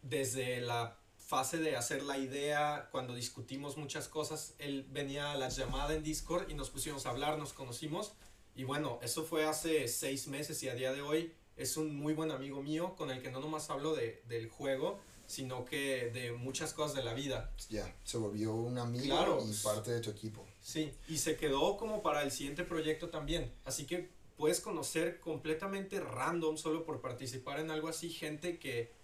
desde 0.02 0.62
la 0.62 0.99
fase 1.30 1.60
de 1.60 1.76
hacer 1.76 2.02
la 2.02 2.18
idea, 2.18 2.90
cuando 2.92 3.14
discutimos 3.14 3.78
muchas 3.78 4.08
cosas, 4.08 4.56
él 4.58 4.88
venía 4.90 5.32
a 5.32 5.38
la 5.38 5.50
llamada 5.50 5.94
en 5.94 6.02
Discord 6.02 6.50
y 6.50 6.56
nos 6.56 6.72
pusimos 6.72 7.06
a 7.06 7.12
hablar, 7.12 7.38
nos 7.38 7.54
conocimos. 7.54 8.14
Y 8.56 8.64
bueno, 8.64 8.98
eso 9.04 9.24
fue 9.24 9.46
hace 9.46 9.88
seis 9.88 10.28
meses 10.28 10.64
y 10.64 10.70
a 10.70 10.74
día 10.74 10.92
de 10.92 11.04
hoy 11.04 11.32
es 11.56 11.78
un 11.78 11.96
muy 11.96 12.16
buen 12.16 12.32
amigo 12.32 12.64
mío 12.64 12.96
con 12.98 13.12
el 13.12 13.22
que 13.22 13.30
no 13.30 13.42
nomás 13.42 13.70
hablo 13.70 13.94
de, 13.94 14.24
del 14.28 14.50
juego, 14.50 15.00
sino 15.28 15.66
que 15.66 16.10
de 16.10 16.32
muchas 16.32 16.74
cosas 16.74 16.96
de 16.96 17.04
la 17.04 17.14
vida. 17.14 17.54
Ya, 17.70 17.96
se 18.04 18.18
volvió 18.18 18.56
un 18.56 18.80
amigo 18.80 19.46
y 19.48 19.54
parte 19.64 19.92
de 19.92 20.00
tu 20.00 20.10
equipo. 20.10 20.44
Sí, 20.62 20.92
y 21.08 21.20
se 21.20 21.38
quedó 21.38 21.78
como 21.78 22.02
para 22.02 22.24
el 22.24 22.32
siguiente 22.32 22.64
proyecto 22.64 23.10
también. 23.10 23.54
Así 23.66 23.86
que 23.86 24.10
puedes 24.36 24.62
conocer 24.62 25.20
completamente 25.20 26.00
random 26.00 26.58
solo 26.58 26.86
por 26.86 27.02
participar 27.02 27.60
en 27.60 27.70
algo 27.70 27.88
así, 27.88 28.10
gente 28.10 28.58
que 28.58 28.98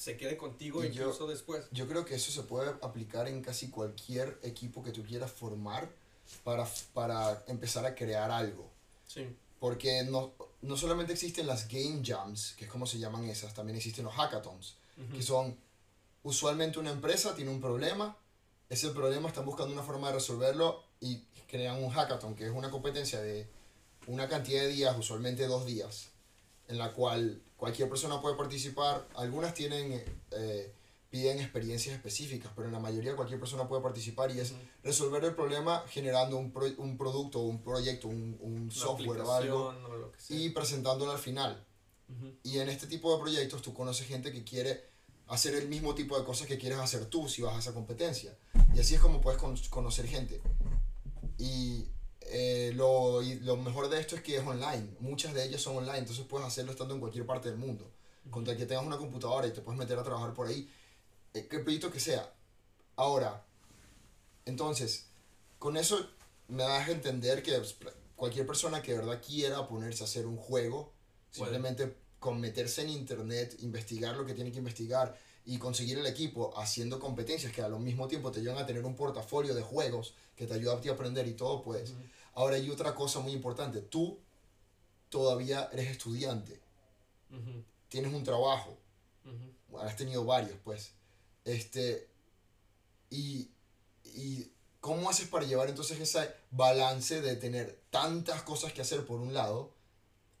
se 0.00 0.16
quede 0.16 0.38
contigo 0.38 0.82
incluso 0.82 1.26
después. 1.26 1.66
Yo 1.72 1.86
creo 1.86 2.06
que 2.06 2.14
eso 2.14 2.32
se 2.32 2.42
puede 2.44 2.70
aplicar 2.80 3.28
en 3.28 3.42
casi 3.42 3.68
cualquier 3.68 4.38
equipo 4.42 4.82
que 4.82 4.92
tú 4.92 5.04
quieras 5.04 5.30
formar 5.30 5.90
para, 6.42 6.66
para 6.94 7.44
empezar 7.48 7.84
a 7.84 7.94
crear 7.94 8.30
algo. 8.30 8.70
Sí. 9.06 9.28
Porque 9.58 10.02
no, 10.04 10.32
no 10.62 10.78
solamente 10.78 11.12
existen 11.12 11.46
las 11.46 11.68
game 11.68 12.00
jams, 12.02 12.54
que 12.56 12.64
es 12.64 12.70
como 12.70 12.86
se 12.86 12.98
llaman 12.98 13.28
esas, 13.28 13.52
también 13.52 13.76
existen 13.76 14.06
los 14.06 14.14
hackathons, 14.14 14.76
que 15.14 15.22
son 15.22 15.54
usualmente 16.22 16.78
una 16.78 16.92
empresa 16.92 17.34
tiene 17.34 17.50
un 17.50 17.60
problema, 17.60 18.16
ese 18.70 18.88
problema 18.92 19.28
están 19.28 19.44
buscando 19.44 19.74
una 19.74 19.82
forma 19.82 20.08
de 20.08 20.14
resolverlo 20.14 20.82
y 21.00 21.18
crean 21.46 21.76
un 21.84 21.90
hackathon, 21.90 22.34
que 22.34 22.46
es 22.46 22.52
una 22.52 22.70
competencia 22.70 23.20
de 23.20 23.46
una 24.06 24.30
cantidad 24.30 24.62
de 24.62 24.68
días, 24.68 24.96
usualmente 24.98 25.46
dos 25.46 25.66
días, 25.66 26.08
en 26.68 26.78
la 26.78 26.94
cual 26.94 27.42
cualquier 27.60 27.90
persona 27.90 28.20
puede 28.22 28.36
participar. 28.36 29.06
Algunas 29.16 29.52
tienen, 29.52 30.02
eh, 30.30 30.72
piden 31.10 31.38
experiencias 31.38 31.94
específicas, 31.94 32.50
pero 32.56 32.68
en 32.68 32.72
la 32.72 32.80
mayoría 32.80 33.14
cualquier 33.14 33.38
persona 33.38 33.68
puede 33.68 33.82
participar 33.82 34.30
y 34.30 34.40
es 34.40 34.54
resolver 34.82 35.22
el 35.24 35.34
problema 35.34 35.84
generando 35.88 36.38
un, 36.38 36.52
pro, 36.52 36.64
un 36.78 36.96
producto, 36.96 37.40
un 37.40 37.62
proyecto, 37.62 38.08
un, 38.08 38.38
un 38.40 38.70
software 38.70 39.20
o 39.20 39.32
algo 39.32 39.74
y 40.30 40.48
presentándolo 40.48 41.12
al 41.12 41.18
final. 41.18 41.64
Y 42.42 42.58
en 42.58 42.70
este 42.70 42.88
tipo 42.88 43.14
de 43.14 43.20
proyectos 43.20 43.62
tú 43.62 43.72
conoces 43.72 44.06
gente 44.06 44.32
que 44.32 44.42
quiere 44.42 44.90
hacer 45.28 45.54
el 45.54 45.68
mismo 45.68 45.94
tipo 45.94 46.18
de 46.18 46.24
cosas 46.24 46.48
que 46.48 46.58
quieres 46.58 46.78
hacer 46.78 47.04
tú 47.06 47.28
si 47.28 47.42
vas 47.42 47.54
a 47.54 47.58
esa 47.60 47.74
competencia. 47.74 48.36
Y 48.74 48.80
así 48.80 48.94
es 48.94 49.00
como 49.00 49.20
puedes 49.20 49.40
conocer 49.68 50.06
gente. 50.08 50.40
Y 51.38 51.86
eh, 52.22 52.72
lo, 52.74 53.22
y 53.22 53.40
lo 53.40 53.56
mejor 53.56 53.88
de 53.88 54.00
esto 54.00 54.16
es 54.16 54.22
que 54.22 54.36
es 54.36 54.46
online. 54.46 54.88
Muchas 55.00 55.34
de 55.34 55.44
ellas 55.44 55.60
son 55.60 55.76
online, 55.76 55.98
entonces 55.98 56.24
puedes 56.26 56.46
hacerlo 56.46 56.72
estando 56.72 56.94
en 56.94 57.00
cualquier 57.00 57.26
parte 57.26 57.48
del 57.48 57.58
mundo. 57.58 57.90
Con 58.30 58.44
tal 58.44 58.56
que 58.56 58.66
tengas 58.66 58.84
una 58.84 58.98
computadora 58.98 59.46
y 59.46 59.52
te 59.52 59.60
puedes 59.60 59.78
meter 59.78 59.98
a 59.98 60.02
trabajar 60.02 60.34
por 60.34 60.46
ahí, 60.46 60.70
eh, 61.34 61.46
que 61.46 61.58
proyecto 61.60 61.90
que 61.90 62.00
sea. 62.00 62.32
Ahora, 62.96 63.44
entonces, 64.44 65.06
con 65.58 65.76
eso 65.76 66.06
me 66.48 66.62
das 66.62 66.88
a 66.88 66.92
entender 66.92 67.42
que 67.42 67.52
pues, 67.52 67.76
cualquier 68.16 68.46
persona 68.46 68.82
que 68.82 68.92
de 68.92 68.98
verdad 68.98 69.22
quiera 69.26 69.66
ponerse 69.66 70.02
a 70.02 70.06
hacer 70.06 70.26
un 70.26 70.36
juego, 70.36 70.92
simplemente 71.30 71.96
con 72.18 72.40
meterse 72.40 72.82
en 72.82 72.90
internet, 72.90 73.56
investigar 73.60 74.16
lo 74.16 74.26
que 74.26 74.34
tiene 74.34 74.52
que 74.52 74.58
investigar 74.58 75.16
y 75.44 75.58
conseguir 75.58 75.98
el 75.98 76.06
equipo 76.06 76.52
haciendo 76.58 76.98
competencias 76.98 77.52
que 77.52 77.62
al 77.62 77.78
mismo 77.80 78.08
tiempo 78.08 78.30
te 78.30 78.40
llevan 78.40 78.62
a 78.62 78.66
tener 78.66 78.84
un 78.84 78.94
portafolio 78.94 79.54
de 79.54 79.62
juegos 79.62 80.14
que 80.36 80.46
te 80.46 80.54
ayuda 80.54 80.74
a 80.74 80.80
ti 80.80 80.88
a 80.88 80.92
aprender 80.92 81.26
y 81.26 81.34
todo, 81.34 81.62
pues. 81.62 81.92
Ahora 82.34 82.56
hay 82.56 82.70
otra 82.70 82.94
cosa 82.94 83.20
muy 83.20 83.32
importante. 83.32 83.80
Tú 83.80 84.18
todavía 85.08 85.68
eres 85.72 85.90
estudiante. 85.90 86.60
Tienes 87.88 88.12
un 88.14 88.24
trabajo. 88.24 88.76
Has 89.80 89.96
tenido 89.96 90.24
varios, 90.24 90.58
pues. 90.64 90.92
Este. 91.44 92.08
Y, 93.10 93.50
y. 94.04 94.50
¿Cómo 94.80 95.10
haces 95.10 95.28
para 95.28 95.44
llevar 95.44 95.68
entonces 95.68 96.00
ese 96.00 96.32
balance 96.50 97.20
de 97.20 97.36
tener 97.36 97.82
tantas 97.90 98.42
cosas 98.42 98.72
que 98.72 98.80
hacer 98.80 99.04
por 99.04 99.20
un 99.20 99.34
lado? 99.34 99.74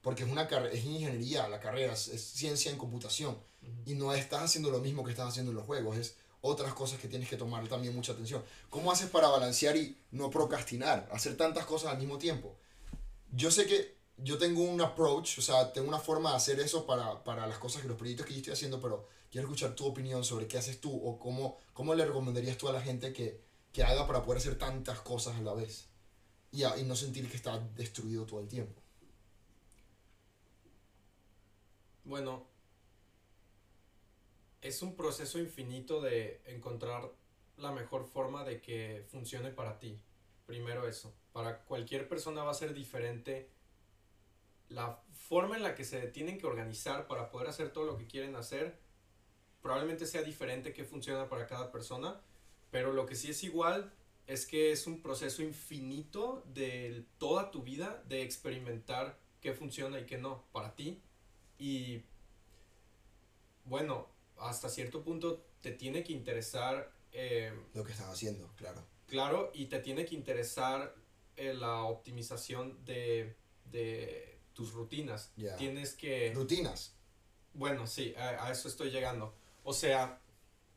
Porque 0.00 0.22
es 0.22 0.30
una 0.30 0.44
es 0.44 0.84
ingeniería, 0.84 1.46
la 1.48 1.60
carrera 1.60 1.92
es, 1.92 2.08
ciencia 2.32 2.70
en 2.70 2.78
computación. 2.78 3.38
Y 3.86 3.94
no 3.94 4.12
estás 4.12 4.42
haciendo 4.42 4.70
lo 4.70 4.80
mismo 4.80 5.04
que 5.04 5.10
estás 5.10 5.28
haciendo 5.28 5.50
en 5.50 5.56
los 5.56 5.66
juegos. 5.66 5.96
Es 5.96 6.16
otras 6.40 6.72
cosas 6.74 6.98
que 6.98 7.08
tienes 7.08 7.28
que 7.28 7.36
tomar 7.36 7.66
también 7.68 7.94
mucha 7.94 8.12
atención. 8.12 8.42
¿Cómo 8.70 8.90
haces 8.90 9.10
para 9.10 9.28
balancear 9.28 9.76
y 9.76 9.98
no 10.10 10.30
procrastinar? 10.30 11.08
Hacer 11.12 11.36
tantas 11.36 11.66
cosas 11.66 11.92
al 11.92 11.98
mismo 11.98 12.18
tiempo. 12.18 12.56
Yo 13.32 13.50
sé 13.50 13.66
que 13.66 13.96
yo 14.16 14.38
tengo 14.38 14.62
un 14.62 14.80
approach, 14.80 15.38
o 15.38 15.42
sea, 15.42 15.72
tengo 15.72 15.88
una 15.88 15.98
forma 15.98 16.30
de 16.30 16.36
hacer 16.36 16.60
eso 16.60 16.86
para, 16.86 17.22
para 17.24 17.46
las 17.46 17.58
cosas 17.58 17.82
que 17.82 17.88
los 17.88 17.96
proyectos 17.96 18.26
que 18.26 18.32
yo 18.32 18.38
estoy 18.38 18.52
haciendo, 18.54 18.80
pero 18.80 19.06
quiero 19.30 19.46
escuchar 19.46 19.74
tu 19.74 19.86
opinión 19.86 20.24
sobre 20.24 20.46
qué 20.46 20.58
haces 20.58 20.80
tú 20.80 20.94
o 20.94 21.18
cómo, 21.18 21.58
cómo 21.72 21.94
le 21.94 22.04
recomendarías 22.04 22.58
tú 22.58 22.68
a 22.68 22.72
la 22.72 22.80
gente 22.80 23.12
que, 23.12 23.40
que 23.72 23.82
haga 23.82 24.06
para 24.06 24.22
poder 24.22 24.38
hacer 24.38 24.58
tantas 24.58 25.00
cosas 25.00 25.36
a 25.36 25.42
la 25.42 25.54
vez 25.54 25.86
y, 26.52 26.64
y 26.64 26.82
no 26.84 26.96
sentir 26.96 27.28
que 27.30 27.36
está 27.36 27.58
destruido 27.76 28.26
todo 28.26 28.40
el 28.40 28.48
tiempo. 28.48 28.80
Bueno, 32.04 32.49
es 34.60 34.82
un 34.82 34.94
proceso 34.94 35.38
infinito 35.38 36.00
de 36.00 36.42
encontrar 36.46 37.10
la 37.56 37.72
mejor 37.72 38.04
forma 38.06 38.44
de 38.44 38.60
que 38.60 39.04
funcione 39.08 39.50
para 39.50 39.78
ti. 39.78 40.00
Primero 40.46 40.88
eso. 40.88 41.14
Para 41.32 41.62
cualquier 41.64 42.08
persona 42.08 42.42
va 42.42 42.50
a 42.50 42.54
ser 42.54 42.74
diferente 42.74 43.50
la 44.68 45.02
forma 45.12 45.56
en 45.56 45.62
la 45.62 45.74
que 45.74 45.84
se 45.84 46.00
tienen 46.08 46.38
que 46.38 46.46
organizar 46.46 47.06
para 47.06 47.30
poder 47.30 47.48
hacer 47.48 47.72
todo 47.72 47.84
lo 47.84 47.96
que 47.96 48.06
quieren 48.06 48.36
hacer. 48.36 48.78
Probablemente 49.62 50.06
sea 50.06 50.22
diferente 50.22 50.72
que 50.72 50.84
funciona 50.84 51.28
para 51.28 51.46
cada 51.46 51.70
persona, 51.70 52.20
pero 52.70 52.92
lo 52.92 53.06
que 53.06 53.14
sí 53.14 53.30
es 53.30 53.44
igual 53.44 53.92
es 54.26 54.46
que 54.46 54.72
es 54.72 54.86
un 54.86 55.02
proceso 55.02 55.42
infinito 55.42 56.44
de 56.46 57.04
toda 57.18 57.50
tu 57.50 57.62
vida 57.62 58.02
de 58.08 58.22
experimentar 58.22 59.18
qué 59.40 59.52
funciona 59.52 59.98
y 59.98 60.06
qué 60.06 60.18
no 60.18 60.44
para 60.52 60.74
ti. 60.74 61.02
Y 61.58 62.04
bueno, 63.64 64.08
hasta 64.40 64.68
cierto 64.68 65.02
punto 65.02 65.44
te 65.60 65.72
tiene 65.72 66.02
que 66.02 66.12
interesar... 66.12 66.92
Eh, 67.12 67.52
Lo 67.74 67.84
que 67.84 67.92
estás 67.92 68.08
haciendo, 68.08 68.48
claro. 68.56 68.82
Claro, 69.06 69.50
y 69.54 69.66
te 69.66 69.80
tiene 69.80 70.04
que 70.04 70.14
interesar 70.14 70.94
eh, 71.36 71.54
la 71.54 71.82
optimización 71.82 72.84
de, 72.84 73.36
de 73.64 74.38
tus 74.52 74.72
rutinas. 74.72 75.32
Tienes 75.58 75.94
que... 75.94 76.32
Rutinas. 76.34 76.94
Bueno, 77.52 77.86
sí, 77.86 78.14
a, 78.16 78.50
eso 78.50 78.68
estoy 78.68 78.90
llegando. 78.90 79.34
O 79.64 79.72
sea, 79.72 80.20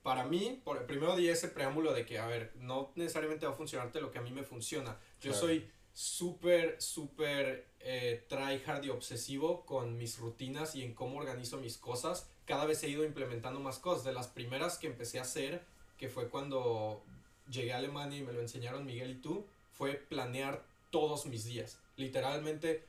para 0.02 0.26
mí, 0.26 0.62
por, 0.64 0.86
primero 0.86 1.16
di 1.16 1.30
ese 1.30 1.48
preámbulo 1.48 1.94
de 1.94 2.06
que, 2.06 2.20
a 2.20 2.26
ver, 2.26 2.52
no 2.56 2.92
necesariamente 2.96 3.46
va 3.46 3.54
a 3.54 3.56
funcionarte 3.56 4.02
lo 4.02 4.12
que 4.12 4.20
a 4.20 4.22
mí 4.22 4.32
me 4.32 4.44
funciona. 4.44 4.98
Yo 5.22 5.34
soy 5.34 5.70
súper, 5.94 6.82
súper 6.82 7.68
eh, 7.80 8.26
tryhard 8.28 8.84
y 8.84 8.90
obsesivo 8.90 9.66
con 9.66 9.98
mis 9.98 10.18
rutinas 10.18 10.76
y 10.76 10.84
en 10.84 10.94
cómo 10.94 11.20
organizo 11.20 11.58
mis 11.58 11.78
cosas 11.78 12.30
cada 12.46 12.66
vez 12.66 12.84
he 12.84 12.90
ido 12.90 13.06
implementando 13.06 13.60
más 13.60 13.80
cosas. 13.80 14.04
De 14.04 14.14
las 14.14 14.28
primeras 14.28 14.78
que 14.78 14.88
empecé 14.88 15.20
a 15.20 15.24
hacer, 15.24 15.64
que 15.98 16.10
fue 16.10 16.30
cuando 16.30 17.04
llegué 17.50 17.74
a 17.74 17.78
Alemania 17.78 18.20
y 18.20 18.24
me 18.24 18.34
lo 18.34 18.42
enseñaron 18.42 18.86
Miguel 18.86 19.12
y 19.12 19.16
tú, 19.16 19.46
fue 19.72 19.94
planear 19.94 20.64
todos 20.90 21.26
mis 21.26 21.46
días. 21.46 21.80
Literalmente, 21.96 22.84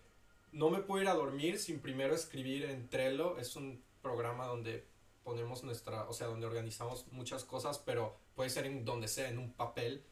no 0.52 0.70
me 0.70 0.80
puedo 0.80 1.02
ir 1.02 1.08
a 1.08 1.14
dormir 1.14 1.58
sin 1.58 1.80
primero 1.80 2.14
escribir 2.14 2.64
en 2.64 2.88
Trello. 2.88 3.38
Es 3.38 3.56
un 3.56 3.82
programa 4.02 4.46
donde 4.46 4.84
ponemos 5.22 5.62
nuestra, 5.62 6.08
o 6.08 6.12
sea, 6.12 6.26
donde 6.26 6.46
organizamos 6.46 7.06
muchas 7.12 7.44
cosas, 7.44 7.78
pero 7.78 8.16
puede 8.34 8.50
ser 8.50 8.66
en 8.66 8.84
donde 8.84 9.08
sea, 9.08 9.28
en 9.28 9.38
un 9.38 9.52
papel. 9.52 10.02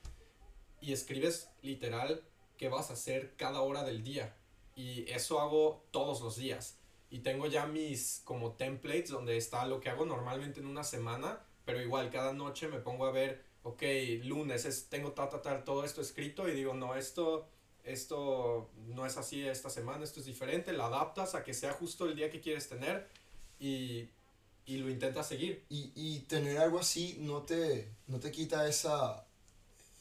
Y 0.81 0.93
escribes 0.93 1.49
literal 1.63 2.23
qué 2.63 2.69
vas 2.69 2.91
a 2.91 2.93
hacer 2.93 3.35
cada 3.37 3.61
hora 3.63 3.83
del 3.83 4.05
día. 4.05 4.37
Y 4.77 5.11
eso 5.11 5.41
hago 5.41 5.85
todos 5.91 6.21
los 6.21 6.37
días 6.37 6.79
y 7.11 7.19
tengo 7.19 7.49
ya 7.49 7.67
mis 7.67 8.23
como 8.25 8.53
templates 8.53 9.11
donde 9.11 9.37
está 9.37 9.67
lo 9.67 9.81
que 9.81 9.91
hago 9.91 10.07
normalmente 10.07 10.61
en 10.61 10.67
una 10.67 10.85
semana, 10.85 11.41
pero 11.65 11.83
igual 11.83 12.09
cada 12.11 12.33
noche 12.33 12.69
me 12.69 12.79
pongo 12.79 13.07
a 13.07 13.11
ver, 13.11 13.43
ok, 13.65 13.83
lunes 14.23 14.65
es, 14.65 14.89
tengo 14.89 15.11
ta, 15.11 15.29
ta, 15.29 15.43
ta, 15.43 15.65
todo 15.65 15.85
esto 15.85 16.01
escrito 16.01 16.49
y 16.49 16.53
digo, 16.53 16.73
no, 16.73 16.95
esto, 16.95 17.49
esto 17.83 18.71
no 18.87 19.07
es 19.07 19.17
así 19.17 19.45
esta 19.45 19.69
semana, 19.69 20.05
esto 20.05 20.21
es 20.21 20.27
diferente, 20.27 20.73
lo 20.73 20.85
adaptas 20.85 21.35
a 21.35 21.43
que 21.43 21.55
sea 21.55 21.73
justo 21.73 22.07
el 22.07 22.15
día 22.15 22.31
que 22.31 22.41
quieres 22.41 22.69
tener 22.69 23.09
y, 23.59 24.09
y 24.67 24.77
lo 24.77 24.89
intentas 24.89 25.27
seguir. 25.27 25.65
Y, 25.69 25.91
y, 25.97 26.21
tener 26.21 26.59
algo 26.59 26.79
así 26.79 27.17
no 27.19 27.43
te, 27.43 27.91
no 28.07 28.21
te 28.21 28.31
quita 28.31 28.69
esa, 28.69 29.27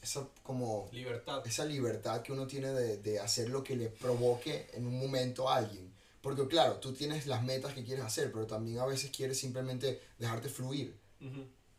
esa 0.02 0.28
como... 0.42 0.88
Libertad. 0.92 1.46
Esa 1.46 1.64
libertad 1.64 2.22
que 2.22 2.32
uno 2.32 2.46
tiene 2.46 2.72
de, 2.72 2.98
de 2.98 3.20
hacer 3.20 3.48
lo 3.48 3.62
que 3.62 3.76
le 3.76 3.88
provoque 3.88 4.68
en 4.72 4.86
un 4.86 4.98
momento 4.98 5.48
a 5.48 5.56
alguien 5.56 5.92
porque 6.22 6.46
claro, 6.46 6.76
tú 6.76 6.92
tienes 6.92 7.26
las 7.26 7.42
metas 7.42 7.74
que 7.74 7.84
quieres 7.84 8.04
hacer, 8.04 8.30
pero 8.32 8.46
también 8.46 8.78
a 8.78 8.86
veces 8.86 9.10
quieres 9.10 9.38
simplemente 9.38 10.00
dejarte 10.18 10.48
fluir. 10.48 10.96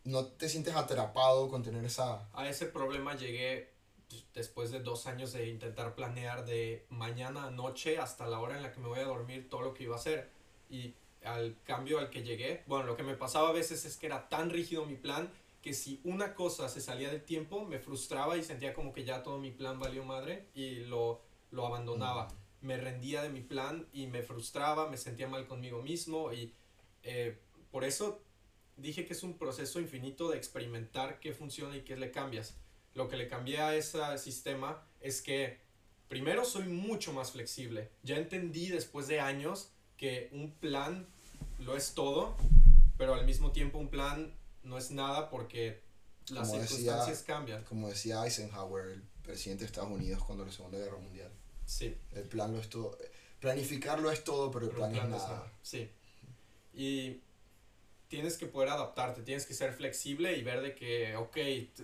No 0.04 0.26
te 0.26 0.50
sientes 0.50 0.76
atrapado 0.76 1.50
con 1.50 1.64
tener 1.64 1.84
esa... 1.86 2.28
A 2.34 2.48
ese 2.48 2.66
problema 2.66 3.16
llegué 3.16 3.72
pues, 4.10 4.26
después 4.34 4.72
de 4.72 4.82
dos 4.82 5.08
años 5.08 5.32
de 5.32 5.48
intentar 5.48 5.96
planear 5.96 6.46
de 6.46 6.86
mañana 6.90 7.46
a 7.46 7.52
noche 7.52 7.98
hasta 7.98 8.28
la 8.28 8.40
hora 8.40 8.58
en 8.58 8.64
la 8.64 8.74
que 8.74 8.82
me 8.82 8.90
voy 8.90 9.00
a 9.00 9.06
dormir 9.06 9.50
todo 9.50 9.62
lo 9.62 9.74
que 9.74 9.84
iba 9.84 9.96
a 9.96 10.00
hacer. 10.00 10.30
Y 10.70 10.94
al 11.24 11.56
cambio 11.64 12.00
al 12.00 12.10
que 12.10 12.24
llegué, 12.24 12.64
bueno, 12.68 12.86
lo 12.86 12.98
que 12.98 13.04
me 13.04 13.16
pasaba 13.16 13.50
a 13.50 13.54
veces 13.54 13.86
es 13.86 13.96
que 13.96 14.08
era 14.08 14.28
tan 14.28 14.50
rígido 14.50 14.86
mi 14.86 14.96
plan 14.96 15.32
que 15.64 15.74
si 15.74 16.00
una 16.04 16.36
cosa 16.36 16.70
se 16.70 16.82
salía 16.82 17.10
del 17.10 17.24
tiempo 17.24 17.66
me 17.66 17.80
frustraba 17.80 18.38
y 18.38 18.44
sentía 18.44 18.76
como 18.76 18.94
que 18.94 19.04
ya 19.04 19.24
todo 19.24 19.40
mi 19.40 19.50
plan 19.50 19.80
valió 19.80 20.04
madre 20.04 20.50
y 20.54 20.82
lo, 20.82 21.22
lo 21.50 21.66
abandonaba 21.66 22.28
me 22.64 22.78
rendía 22.78 23.22
de 23.22 23.30
mi 23.30 23.42
plan 23.42 23.86
y 23.94 24.08
me 24.08 24.24
frustraba, 24.24 24.90
me 24.90 24.98
sentía 24.98 25.28
mal 25.28 25.46
conmigo 25.48 25.82
mismo 25.82 26.32
y 26.34 26.54
eh, 27.04 27.38
por 27.72 27.84
eso 27.84 28.22
dije 28.78 29.06
que 29.06 29.14
es 29.14 29.22
un 29.22 29.38
proceso 29.38 29.80
infinito 29.80 30.32
de 30.32 30.38
experimentar 30.38 31.20
qué 31.20 31.34
funciona 31.34 31.76
y 31.76 31.82
qué 31.82 31.98
le 31.98 32.10
cambias. 32.10 32.56
Lo 32.96 33.10
que 33.10 33.18
le 33.18 33.28
cambié 33.28 33.60
a 33.60 33.76
ese 33.76 34.18
sistema 34.18 34.82
es 35.02 35.22
que 35.22 35.60
primero 36.08 36.46
soy 36.46 36.66
mucho 36.66 37.12
más 37.12 37.32
flexible. 37.32 37.90
Ya 38.02 38.16
entendí 38.16 38.70
después 38.70 39.08
de 39.08 39.20
años 39.20 39.70
que 39.98 40.30
un 40.32 40.52
plan 40.52 41.06
lo 41.60 41.76
es 41.76 41.94
todo, 41.94 42.36
pero 42.98 43.14
al 43.14 43.26
mismo 43.26 43.52
tiempo 43.52 43.78
un 43.78 43.90
plan 43.90 44.34
no 44.64 44.78
es 44.78 44.92
nada 44.92 45.30
porque 45.30 45.82
las 46.30 46.50
circunstancias 46.50 47.24
cambian. 47.24 47.64
Como 47.64 47.90
decía 47.90 48.24
Eisenhower, 48.24 48.92
el 48.92 49.04
presidente 49.22 49.64
de 49.64 49.68
Estados 49.68 49.92
Unidos 49.92 50.24
cuando 50.24 50.46
la 50.46 50.52
Segunda 50.52 50.78
Guerra 50.78 50.98
Mundial. 50.98 51.32
Sí. 51.66 51.96
El 52.12 52.24
plan 52.24 52.52
lo 52.52 52.60
es 52.60 52.70
todo. 52.70 52.98
Planificarlo 53.40 54.12
es 54.12 54.24
todo, 54.24 54.52
pero 54.52 54.68
el 54.68 54.72
plan, 54.72 54.96
es 54.96 55.04
nada. 55.04 55.52
Sí. 55.62 55.90
Y 56.74 57.22
tienes 58.08 58.38
que 58.38 58.46
poder 58.46 58.70
adaptarte, 58.70 59.24
tienes 59.24 59.46
que 59.46 59.54
ser 59.54 59.74
flexible 59.74 60.38
y 60.38 60.44
ver 60.44 60.62
de 60.62 60.76
que, 60.76 61.16
ok, 61.16 61.38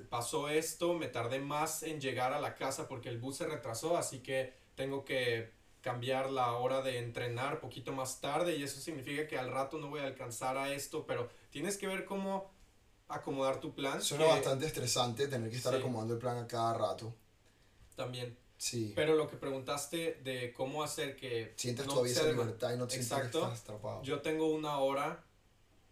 pasó 0.10 0.48
esto, 0.48 0.94
me 0.94 1.08
tardé 1.08 1.40
más 1.40 1.84
en 1.84 2.00
llegar 2.00 2.34
a 2.34 2.40
la 2.40 2.56
casa 2.56 2.88
porque 2.88 3.10
el 3.10 3.18
bus 3.18 3.38
se 3.38 3.48
retrasó, 3.48 3.98
así 3.98 4.20
que 4.20 4.54
tengo 4.76 5.04
que 5.04 5.52
cambiar 5.82 6.30
la 6.30 6.54
hora 6.54 6.82
de 6.82 7.00
entrenar 7.00 7.60
poquito 7.60 7.94
más 7.94 8.22
tarde 8.22 8.56
y 8.56 8.64
eso 8.64 8.80
significa 8.80 9.28
que 9.28 9.38
al 9.38 9.52
rato 9.52 9.80
no 9.80 9.90
voy 9.90 10.02
a 10.02 10.06
alcanzar 10.06 10.58
a 10.58 10.72
esto, 10.72 11.06
pero 11.08 11.30
tienes 11.50 11.78
que 11.78 11.88
ver 11.88 12.06
cómo 12.06 12.52
acomodar 13.10 13.60
tu 13.60 13.74
plan. 13.74 14.02
Suena 14.02 14.26
bastante 14.26 14.66
estresante 14.66 15.28
tener 15.28 15.50
que 15.50 15.58
estar 15.58 15.76
acomodando 15.76 16.14
el 16.14 16.20
plan 16.20 16.38
a 16.38 16.48
cada 16.48 16.74
rato. 16.74 17.14
También. 17.96 18.38
Pero 18.96 19.16
lo 19.16 19.28
que 19.28 19.38
preguntaste 19.38 20.20
de 20.24 20.54
cómo 20.54 20.84
hacer 20.84 21.16
que... 21.16 21.54
Sientes 21.56 21.86
todavía 21.86 22.12
esa 22.12 22.26
libertad 22.26 22.74
y 22.74 22.78
no 22.78 22.88
te 22.88 22.98
Exacto. 22.98 23.40
que 23.40 23.46
estás 23.46 23.62
atrapado. 23.62 24.04
Yo 24.04 24.22
tengo 24.22 24.48
una 24.48 24.80
hora 24.80 25.24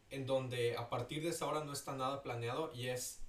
en 0.10 0.26
donde 0.26 0.76
a 0.76 0.90
partir 0.90 1.24
de 1.24 1.30
esa 1.30 1.46
hora 1.46 1.64
no 1.64 1.74
está 1.74 1.94
nada 1.94 2.22
planeado 2.22 2.72
y 2.74 2.88
es... 2.88 3.20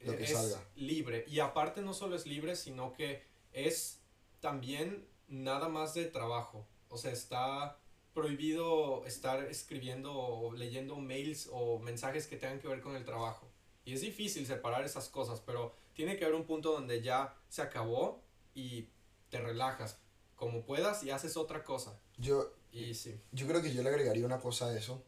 Lo 0.00 0.16
que 0.16 0.26
salga. 0.26 0.60
libre. 0.74 1.24
Y 1.28 1.38
aparte 1.38 1.80
no 1.80 1.94
solo 1.94 2.16
es 2.16 2.26
libre, 2.26 2.56
sino 2.56 2.92
que 2.92 3.22
es 3.52 4.00
también 4.40 5.08
nada 5.28 5.68
más 5.68 5.94
de 5.94 6.06
trabajo. 6.06 6.66
O 6.88 6.98
sea, 6.98 7.12
está 7.12 7.78
prohibido 8.14 9.04
estar 9.06 9.44
escribiendo 9.44 10.12
o 10.14 10.52
leyendo 10.52 10.96
mails 10.96 11.48
o 11.52 11.78
mensajes 11.78 12.26
que 12.26 12.36
tengan 12.36 12.60
que 12.60 12.68
ver 12.68 12.80
con 12.80 12.94
el 12.96 13.04
trabajo. 13.04 13.48
Y 13.84 13.94
es 13.94 14.00
difícil 14.00 14.46
separar 14.46 14.84
esas 14.84 15.08
cosas, 15.08 15.40
pero 15.40 15.74
tiene 15.94 16.16
que 16.16 16.24
haber 16.24 16.36
un 16.36 16.44
punto 16.44 16.72
donde 16.72 17.02
ya 17.02 17.34
se 17.48 17.62
acabó 17.62 18.22
y 18.54 18.88
te 19.30 19.40
relajas 19.40 19.98
como 20.36 20.64
puedas 20.64 21.02
y 21.04 21.10
haces 21.10 21.36
otra 21.36 21.64
cosa. 21.64 21.98
Yo, 22.18 22.52
Y 22.70 22.94
sí. 22.94 23.18
yo 23.32 23.46
creo 23.46 23.62
que 23.62 23.72
yo 23.72 23.82
le 23.82 23.88
agregaría 23.88 24.26
una 24.26 24.40
cosa 24.40 24.66
a 24.66 24.76
eso 24.76 25.02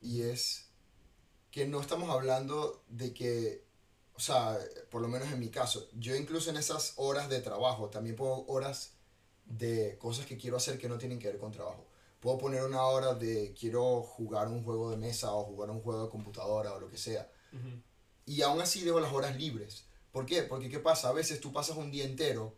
y 0.00 0.22
es 0.22 0.68
que 1.50 1.66
no 1.66 1.80
estamos 1.80 2.10
hablando 2.10 2.84
de 2.88 3.14
que, 3.14 3.64
o 4.14 4.20
sea, 4.20 4.58
por 4.90 5.00
lo 5.02 5.08
menos 5.08 5.30
en 5.32 5.40
mi 5.40 5.48
caso, 5.48 5.88
yo 5.94 6.14
incluso 6.16 6.50
en 6.50 6.56
esas 6.56 6.94
horas 6.96 7.28
de 7.28 7.40
trabajo 7.40 7.90
también 7.90 8.16
pongo 8.16 8.44
horas 8.46 8.92
de 9.44 9.96
cosas 9.98 10.26
que 10.26 10.36
quiero 10.36 10.56
hacer 10.56 10.78
que 10.78 10.88
no 10.88 10.98
tienen 10.98 11.18
que 11.18 11.28
ver 11.28 11.38
con 11.38 11.52
trabajo. 11.52 11.86
Puedo 12.24 12.38
poner 12.38 12.62
una 12.62 12.82
hora 12.86 13.12
de 13.12 13.52
quiero 13.52 14.00
jugar 14.00 14.48
un 14.48 14.64
juego 14.64 14.90
de 14.90 14.96
mesa 14.96 15.34
o 15.34 15.44
jugar 15.44 15.68
un 15.68 15.82
juego 15.82 16.04
de 16.04 16.08
computadora 16.08 16.72
o 16.72 16.80
lo 16.80 16.88
que 16.88 16.96
sea. 16.96 17.30
Ujú. 17.52 17.68
Y 18.24 18.40
aún 18.40 18.62
así 18.62 18.80
dejo 18.80 18.98
las 18.98 19.12
horas 19.12 19.36
libres. 19.36 19.84
¿Por 20.10 20.24
qué? 20.24 20.42
Porque 20.42 20.70
¿qué 20.70 20.78
pasa? 20.78 21.10
A 21.10 21.12
veces 21.12 21.38
tú 21.38 21.52
pasas 21.52 21.76
un 21.76 21.90
día 21.90 22.04
entero 22.04 22.56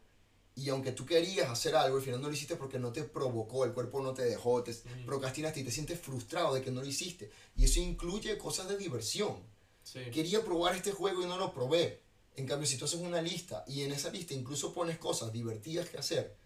y 0.55 0.69
aunque 0.69 0.93
tú 0.93 1.05
querías 1.05 1.51
hacer 1.51 1.75
algo, 1.75 1.97
al 1.97 2.03
final 2.05 2.21
no 2.23 2.29
lo 2.29 2.35
hiciste 2.35 2.55
porque 2.55 2.79
no 2.79 2.93
te 2.93 3.03
provocó, 3.03 3.65
el 3.65 3.73
cuerpo 3.73 4.01
no 4.01 4.15
te 4.15 4.23
dejó, 4.23 4.63
te 4.63 4.71
Ujú. 4.71 5.05
procrastinaste 5.05 5.59
y 5.59 5.65
te 5.65 5.73
sientes 5.73 5.99
frustrado 5.99 6.55
de 6.55 6.63
que 6.63 6.71
no 6.71 6.81
lo 6.81 6.87
hiciste. 6.87 7.33
Y 7.57 7.65
eso 7.65 7.81
incluye 7.81 8.39
cosas 8.39 8.69
de 8.69 8.77
diversión. 8.77 9.35
Sí. 9.83 9.99
Quería 10.13 10.45
probar 10.45 10.77
este 10.77 10.93
juego 10.93 11.23
y 11.23 11.27
no 11.27 11.39
lo 11.39 11.53
probé. 11.53 12.03
En 12.37 12.47
cambio, 12.47 12.69
si 12.69 12.77
tú 12.79 12.85
haces 12.85 13.01
una 13.01 13.21
lista 13.21 13.65
y 13.67 13.83
en 13.83 13.91
esa 13.91 14.11
lista 14.11 14.33
incluso 14.33 14.73
pones 14.73 14.97
cosas 14.99 15.33
divertidas 15.33 15.89
que 15.89 15.99
hacer, 15.99 16.37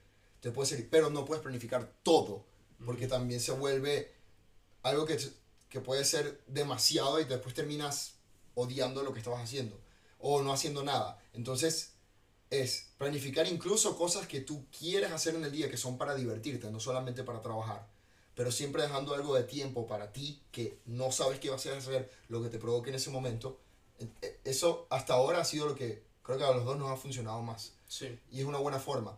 te 0.41 0.51
puede 0.53 0.71
servir, 0.71 0.89
pero 0.89 1.11
no 1.11 1.27
puedes 1.27 1.43
planificar 1.43 1.93
todo, 2.03 2.47
porque 2.85 3.07
también 3.07 3.41
se 3.41 3.53
vuelve 3.53 4.13
algo 4.83 5.05
que, 5.07 5.19
que 5.69 5.81
puede 5.81 6.05
ser 6.05 6.43
demasiado 6.47 7.21
y 7.21 7.25
después 7.25 7.55
terminas 7.55 8.15
odiando 8.55 9.03
lo 9.03 9.13
que 9.13 9.19
estabas 9.21 9.43
haciendo 9.43 9.79
o 10.19 10.43
no 10.43 10.53
haciendo 10.53 10.83
nada. 10.83 11.19
Entonces, 11.33 11.93
es 12.51 12.89
planificar 12.99 13.47
incluso 13.47 13.97
cosas 13.97 14.27
que 14.27 14.41
tú 14.41 14.67
quieres 14.77 15.13
hacer 15.13 15.35
en 15.35 15.45
el 15.45 15.53
día 15.53 15.71
que 15.71 15.77
son 15.77 15.97
para 15.99 16.15
divertirte, 16.15 16.71
no 16.71 16.81
solamente 16.81 17.23
para 17.23 17.41
trabajar, 17.41 17.87
pero 18.35 18.51
siempre 18.51 18.83
dejando 18.83 19.15
algo 19.15 19.35
de 19.35 19.45
tiempo 19.45 19.87
para 19.87 20.13
ti 20.13 20.43
que 20.51 20.81
no 20.87 21.13
sabes 21.13 21.39
qué 21.39 21.49
vas 21.51 21.65
a 21.67 21.77
hacer, 21.77 22.11
lo 22.29 22.43
que 22.43 22.49
te 22.49 22.59
provoque 22.59 22.91
en 22.91 22.97
ese 22.97 23.11
momento. 23.11 23.61
E- 23.99 24.09
e- 24.23 24.41
Eso 24.45 24.87
hasta 24.91 25.15
ahora 25.15 25.41
ha 25.41 25.45
sido 25.45 25.67
lo 25.67 25.75
que 25.75 26.03
creo 26.23 26.39
que 26.39 26.45
a 26.45 26.51
los 26.53 26.65
dos 26.65 26.77
nos 26.77 26.91
ha 26.91 26.97
funcionado 26.97 27.41
más 27.43 27.73
Sí. 27.89 28.19
y 28.31 28.41
es 28.41 28.47
una 28.47 28.59
buena 28.59 28.79
forma. 28.79 29.17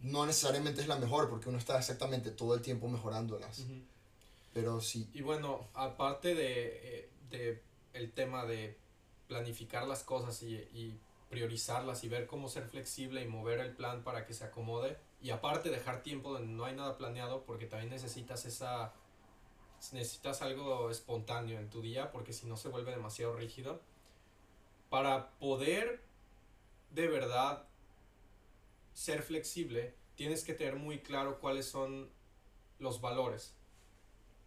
No 0.00 0.24
necesariamente 0.26 0.80
es 0.80 0.88
la 0.88 0.96
mejor 0.96 1.28
porque 1.28 1.48
uno 1.48 1.58
está 1.58 1.78
exactamente 1.78 2.30
todo 2.30 2.54
el 2.54 2.62
tiempo 2.62 2.88
mejorándolas, 2.88 3.64
pero 4.54 4.80
sí, 4.80 5.08
Y 5.12 5.22
bueno, 5.22 5.68
aparte 5.74 6.34
de, 6.34 6.80
eh, 6.82 7.08
de 7.30 7.62
el 7.92 8.12
tema 8.12 8.44
de 8.46 8.76
planificar 9.28 9.86
las 9.86 10.02
cosas 10.02 10.42
y, 10.42 10.54
y 10.54 10.98
priorizarlas 11.28 12.02
y 12.02 12.08
ver 12.08 12.26
cómo 12.26 12.48
ser 12.48 12.64
flexible 12.64 13.22
y 13.22 13.28
mover 13.28 13.60
el 13.60 13.72
plan 13.72 14.02
para 14.02 14.24
que 14.24 14.34
se 14.34 14.44
acomode, 14.44 14.96
y 15.22 15.30
aparte 15.30 15.68
dejar 15.70 16.02
tiempo 16.02 16.32
donde 16.32 16.48
no 16.52 16.64
hay 16.64 16.74
nada 16.74 16.96
planeado, 16.96 17.44
porque 17.44 17.66
también 17.66 17.90
necesitas 17.90 18.46
esa 18.46 18.92
necesitas 19.92 20.42
algo 20.42 20.90
espontáneo 20.90 21.58
en 21.58 21.70
tu 21.70 21.80
día, 21.80 22.12
porque 22.12 22.32
si 22.32 22.46
no 22.46 22.56
se 22.56 22.68
vuelve 22.68 22.90
demasiado 22.90 23.34
rígido. 23.34 23.80
Para 24.90 25.30
poder 25.38 26.02
de 26.90 27.08
verdad 27.08 27.64
ser 28.92 29.22
flexible, 29.22 29.94
tienes 30.14 30.44
que 30.44 30.54
tener 30.54 30.76
muy 30.76 31.00
claro 31.00 31.38
cuáles 31.40 31.66
son 31.66 32.10
los 32.78 33.00
valores. 33.00 33.54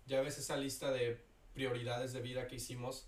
Ya 0.06 0.22
ves 0.22 0.38
esa 0.38 0.58
lista 0.58 0.92
de 0.92 1.24
prioridades 1.54 2.14
de 2.14 2.22
vida 2.22 2.48
que 2.48 2.56
hicimos. 2.56 3.08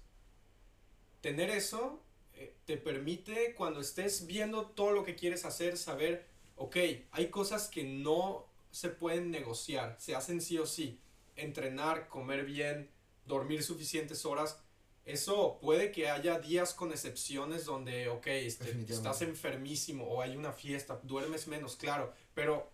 Tener 1.21 1.49
eso 1.49 2.01
eh, 2.33 2.55
te 2.65 2.77
permite 2.77 3.53
cuando 3.55 3.79
estés 3.79 4.27
viendo 4.27 4.67
todo 4.67 4.91
lo 4.91 5.03
que 5.03 5.15
quieres 5.15 5.45
hacer 5.45 5.77
saber, 5.77 6.27
ok, 6.55 6.77
hay 7.11 7.29
cosas 7.29 7.67
que 7.67 7.83
no 7.83 8.45
se 8.71 8.89
pueden 8.89 9.31
negociar, 9.31 9.95
se 9.99 10.15
hacen 10.15 10.41
sí 10.41 10.57
o 10.57 10.65
sí. 10.65 10.99
Entrenar, 11.35 12.07
comer 12.07 12.45
bien, 12.45 12.89
dormir 13.25 13.63
suficientes 13.63 14.25
horas. 14.25 14.59
Eso 15.05 15.59
puede 15.61 15.91
que 15.91 16.09
haya 16.09 16.39
días 16.39 16.73
con 16.73 16.91
excepciones 16.91 17.65
donde, 17.65 18.09
ok, 18.09 18.27
este, 18.27 18.75
estás 18.89 19.21
enfermísimo 19.21 20.05
o 20.07 20.21
hay 20.21 20.35
una 20.35 20.51
fiesta, 20.51 20.99
duermes 21.03 21.47
menos, 21.47 21.75
claro, 21.75 22.13
pero 22.33 22.71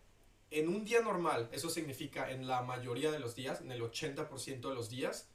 en 0.50 0.70
un 0.70 0.86
día 0.86 1.02
normal, 1.02 1.50
eso 1.52 1.70
significa 1.70 2.32
en 2.32 2.48
la 2.48 2.62
mayoría 2.62 3.12
de 3.12 3.20
los 3.20 3.36
días, 3.36 3.62
en 3.62 3.72
el 3.72 3.82
80% 3.82 4.70
de 4.70 4.76
los 4.76 4.89
días, 4.89 5.28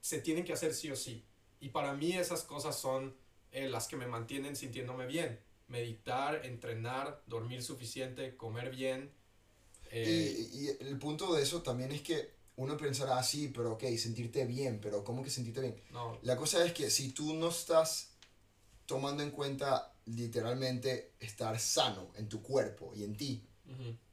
se 0.00 0.20
tienen 0.20 0.44
que 0.44 0.52
hacer 0.52 0.74
sí 0.74 0.90
o 0.90 0.96
sí. 0.96 1.24
Y 1.60 1.70
para 1.70 1.92
mí 1.94 2.12
esas 2.12 2.42
cosas 2.42 2.78
son 2.78 3.16
eh, 3.52 3.68
las 3.68 3.88
que 3.88 3.96
me 3.96 4.06
mantienen 4.06 4.56
sintiéndome 4.56 5.06
bien. 5.06 5.40
Meditar, 5.66 6.46
entrenar, 6.46 7.22
dormir 7.26 7.62
suficiente, 7.62 8.36
comer 8.36 8.70
bien. 8.70 9.12
eh, 9.90 10.34
Y, 10.52 10.66
y 10.66 10.68
el 10.88 10.98
punto 10.98 11.34
de 11.34 11.42
eso 11.42 11.62
también 11.62 11.92
es 11.92 12.02
que 12.02 12.37
uno 12.58 12.76
pensará 12.76 13.18
así, 13.18 13.48
pero 13.48 13.72
ok, 13.72 13.84
sentirte 13.96 14.44
bien, 14.44 14.80
pero 14.80 15.04
¿cómo 15.04 15.22
que 15.22 15.30
sentirte 15.30 15.60
bien? 15.60 15.80
no, 15.92 16.18
La 16.22 16.36
cosa 16.36 16.64
es 16.64 16.72
que 16.72 16.90
si 16.90 17.12
tú 17.12 17.34
no 17.34 17.48
estás 17.50 18.10
tomando 18.84 19.22
en 19.22 19.30
cuenta 19.30 19.94
literalmente 20.06 21.12
estar 21.20 21.58
sano 21.60 22.08
en 22.16 22.28
tu 22.28 22.42
cuerpo 22.42 22.92
y 22.96 23.04
en 23.04 23.16
ti, 23.16 23.46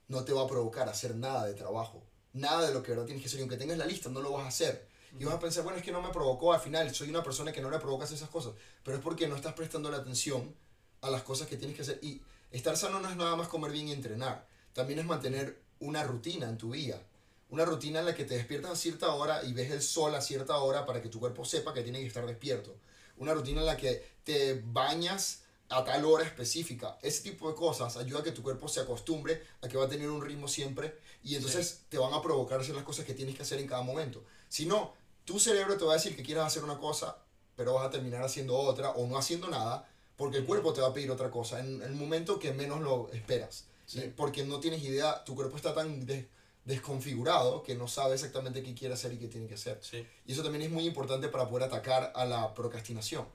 no 0.07 0.23
te 0.23 0.31
va 0.31 0.43
a 0.43 0.47
provocar 0.47 0.87
hacer 0.87 1.15
nada 1.15 1.45
de 1.45 1.55
trabajo. 1.55 2.03
Nada 2.33 2.67
de 2.67 2.73
lo 2.73 2.83
que 2.83 2.91
ahora 2.91 3.05
tienes 3.05 3.23
que 3.23 3.29
hacer. 3.29 3.39
Y 3.39 3.41
aunque 3.41 3.57
tengas 3.57 3.79
la 3.79 3.85
lista, 3.85 4.09
no 4.09 4.21
lo 4.21 4.33
vas 4.33 4.43
a 4.43 4.49
hacer. 4.49 4.87
Y 5.17 5.23
vas 5.23 5.35
a 5.35 5.39
pensar, 5.39 5.63
bueno, 5.63 5.79
es 5.79 5.83
que 5.83 5.91
no 5.91 6.01
me 6.01 6.09
provocó 6.09 6.53
al 6.53 6.59
final. 6.59 6.93
Soy 6.93 7.09
una 7.09 7.23
persona 7.23 7.51
que 7.51 7.61
no 7.61 7.71
le 7.71 7.79
provocas 7.79 8.11
esas 8.11 8.29
cosas. 8.29 8.53
Pero 8.83 8.97
es 8.97 9.03
porque 9.03 9.27
no 9.27 9.35
estás 9.35 9.53
prestando 9.53 9.89
la 9.89 9.97
atención 9.97 10.53
a 11.01 11.09
las 11.09 11.23
cosas 11.23 11.47
que 11.47 11.57
tienes 11.57 11.75
que 11.75 11.81
hacer. 11.81 11.99
Y 12.03 12.21
estar 12.51 12.77
sano 12.77 12.99
no 12.99 13.09
es 13.09 13.15
nada 13.15 13.35
más 13.37 13.47
comer 13.47 13.71
bien 13.71 13.87
y 13.87 13.93
entrenar. 13.93 14.45
También 14.73 14.99
es 14.99 15.05
mantener 15.05 15.63
una 15.79 16.03
rutina 16.03 16.47
en 16.47 16.57
tu 16.57 16.71
vida. 16.71 17.01
Una 17.49 17.63
rutina 17.65 17.99
en 17.99 18.05
la 18.05 18.15
que 18.15 18.25
te 18.25 18.35
despiertas 18.35 18.71
a 18.71 18.75
cierta 18.75 19.13
hora 19.13 19.43
y 19.43 19.53
ves 19.53 19.71
el 19.71 19.81
sol 19.81 20.13
a 20.15 20.21
cierta 20.21 20.57
hora 20.57 20.85
para 20.85 21.01
que 21.01 21.09
tu 21.09 21.19
cuerpo 21.19 21.45
sepa 21.45 21.73
que 21.73 21.83
tiene 21.83 21.99
que 21.99 22.07
estar 22.07 22.25
despierto. 22.25 22.75
Una 23.17 23.33
rutina 23.33 23.61
en 23.61 23.67
la 23.67 23.77
que 23.77 24.03
te 24.23 24.61
bañas 24.65 25.41
a 25.69 25.83
tal 25.83 26.05
hora 26.05 26.23
específica. 26.25 26.97
Ese 27.01 27.21
tipo 27.23 27.49
de 27.49 27.55
cosas 27.55 27.97
ayuda 27.97 28.19
a 28.19 28.23
que 28.23 28.31
tu 28.31 28.43
cuerpo 28.43 28.67
se 28.67 28.81
acostumbre 28.81 29.41
a 29.61 29.67
que 29.67 29.77
va 29.77 29.85
a 29.85 29.89
tener 29.89 30.09
un 30.09 30.23
ritmo 30.23 30.47
siempre 30.47 30.95
y 31.23 31.35
entonces 31.35 31.81
te 31.89 31.97
van 31.97 32.13
a 32.13 32.21
provocar 32.21 32.59
hacer 32.59 32.75
las 32.75 32.83
cosas 32.83 33.05
que 33.05 33.13
tienes 33.13 33.35
que 33.35 33.43
hacer 33.43 33.59
en 33.59 33.67
cada 33.67 33.81
momento. 33.81 34.23
Si 34.49 34.65
no, 34.65 34.93
tu 35.23 35.39
cerebro 35.39 35.77
te 35.77 35.85
va 35.85 35.93
a 35.93 35.95
decir 35.95 36.15
que 36.15 36.23
quieres 36.23 36.43
hacer 36.43 36.63
una 36.63 36.77
cosa, 36.77 37.17
pero 37.55 37.73
vas 37.75 37.85
a 37.87 37.89
terminar 37.89 38.21
haciendo 38.23 38.57
otra 38.57 38.91
o 38.91 39.07
no 39.07 39.17
haciendo 39.17 39.47
nada 39.47 39.87
porque 40.17 40.37
el 40.37 40.45
cuerpo 40.45 40.73
te 40.73 40.81
va 40.81 40.87
a 40.89 40.93
pedir 40.93 41.09
otra 41.11 41.29
cosa 41.31 41.59
en 41.59 41.81
el 41.81 41.93
momento 41.93 42.37
que 42.39 42.53
menos 42.53 42.81
lo 42.81 43.09
esperas. 43.11 43.65
Sí. 43.85 44.13
Porque 44.15 44.43
no 44.43 44.59
tienes 44.59 44.83
idea, 44.83 45.23
tu 45.23 45.35
cuerpo 45.35 45.55
está 45.57 45.73
tan 45.73 46.05
des- 46.05 46.25
desconfigurado 46.65 47.63
que 47.63 47.75
no 47.75 47.87
sabe 47.87 48.15
exactamente 48.15 48.63
qué 48.63 48.73
quiere 48.73 48.95
hacer 48.95 49.13
y 49.13 49.17
qué 49.17 49.27
tiene 49.27 49.47
que 49.47 49.53
hacer. 49.53 49.79
sí, 49.81 50.05
Y 50.25 50.33
eso 50.33 50.43
también 50.43 50.63
es 50.63 50.71
muy 50.71 50.85
importante 50.85 51.29
para 51.29 51.47
poder 51.47 51.67
atacar 51.67 52.11
a 52.15 52.25
la 52.25 52.53
procrastinación. 52.53 53.25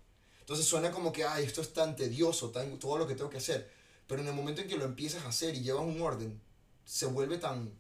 Entonces 0.40 0.66
suena 0.66 0.90
como 0.90 1.12
que, 1.12 1.24
ay, 1.24 1.44
esto 1.44 1.60
es 1.60 1.72
tan 1.72 1.94
tedioso, 1.94 2.50
tan, 2.50 2.78
todo 2.78 2.98
lo 2.98 3.06
que 3.06 3.14
tengo 3.14 3.30
que 3.30 3.38
hacer. 3.38 3.70
Pero 4.08 4.20
en 4.20 4.28
el 4.28 4.34
momento 4.34 4.60
en 4.60 4.68
que 4.68 4.76
lo 4.76 4.84
empiezas 4.84 5.24
a 5.24 5.28
hacer 5.28 5.54
y 5.54 5.62
llevas 5.62 5.84
un 5.84 6.02
orden, 6.02 6.40
se 6.84 7.06
vuelve 7.06 7.38
tan, 7.38 7.72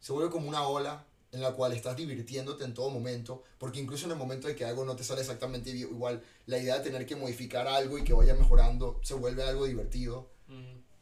se 0.00 0.12
vuelve 0.12 0.30
como 0.30 0.46
una 0.46 0.68
ola 0.68 1.06
en 1.32 1.40
la 1.40 1.52
cual 1.52 1.72
estás 1.72 1.96
divirtiéndote 1.96 2.64
en 2.64 2.74
todo 2.74 2.90
momento, 2.90 3.42
porque 3.58 3.80
incluso 3.80 4.04
en 4.04 4.12
el 4.12 4.18
momento 4.18 4.48
de 4.48 4.56
que 4.56 4.64
algo 4.64 4.84
no 4.84 4.96
te 4.96 5.04
sale 5.04 5.20
exactamente 5.20 5.70
igual, 5.70 6.22
la 6.46 6.58
idea 6.58 6.76
de 6.76 6.84
tener 6.84 7.06
que 7.06 7.16
modificar 7.16 7.66
algo 7.68 7.96
y 7.96 8.04
que 8.04 8.12
vaya 8.12 8.34
mejorando 8.34 9.00
se 9.02 9.14
vuelve 9.14 9.42
algo 9.44 9.64
divertido. 9.64 10.28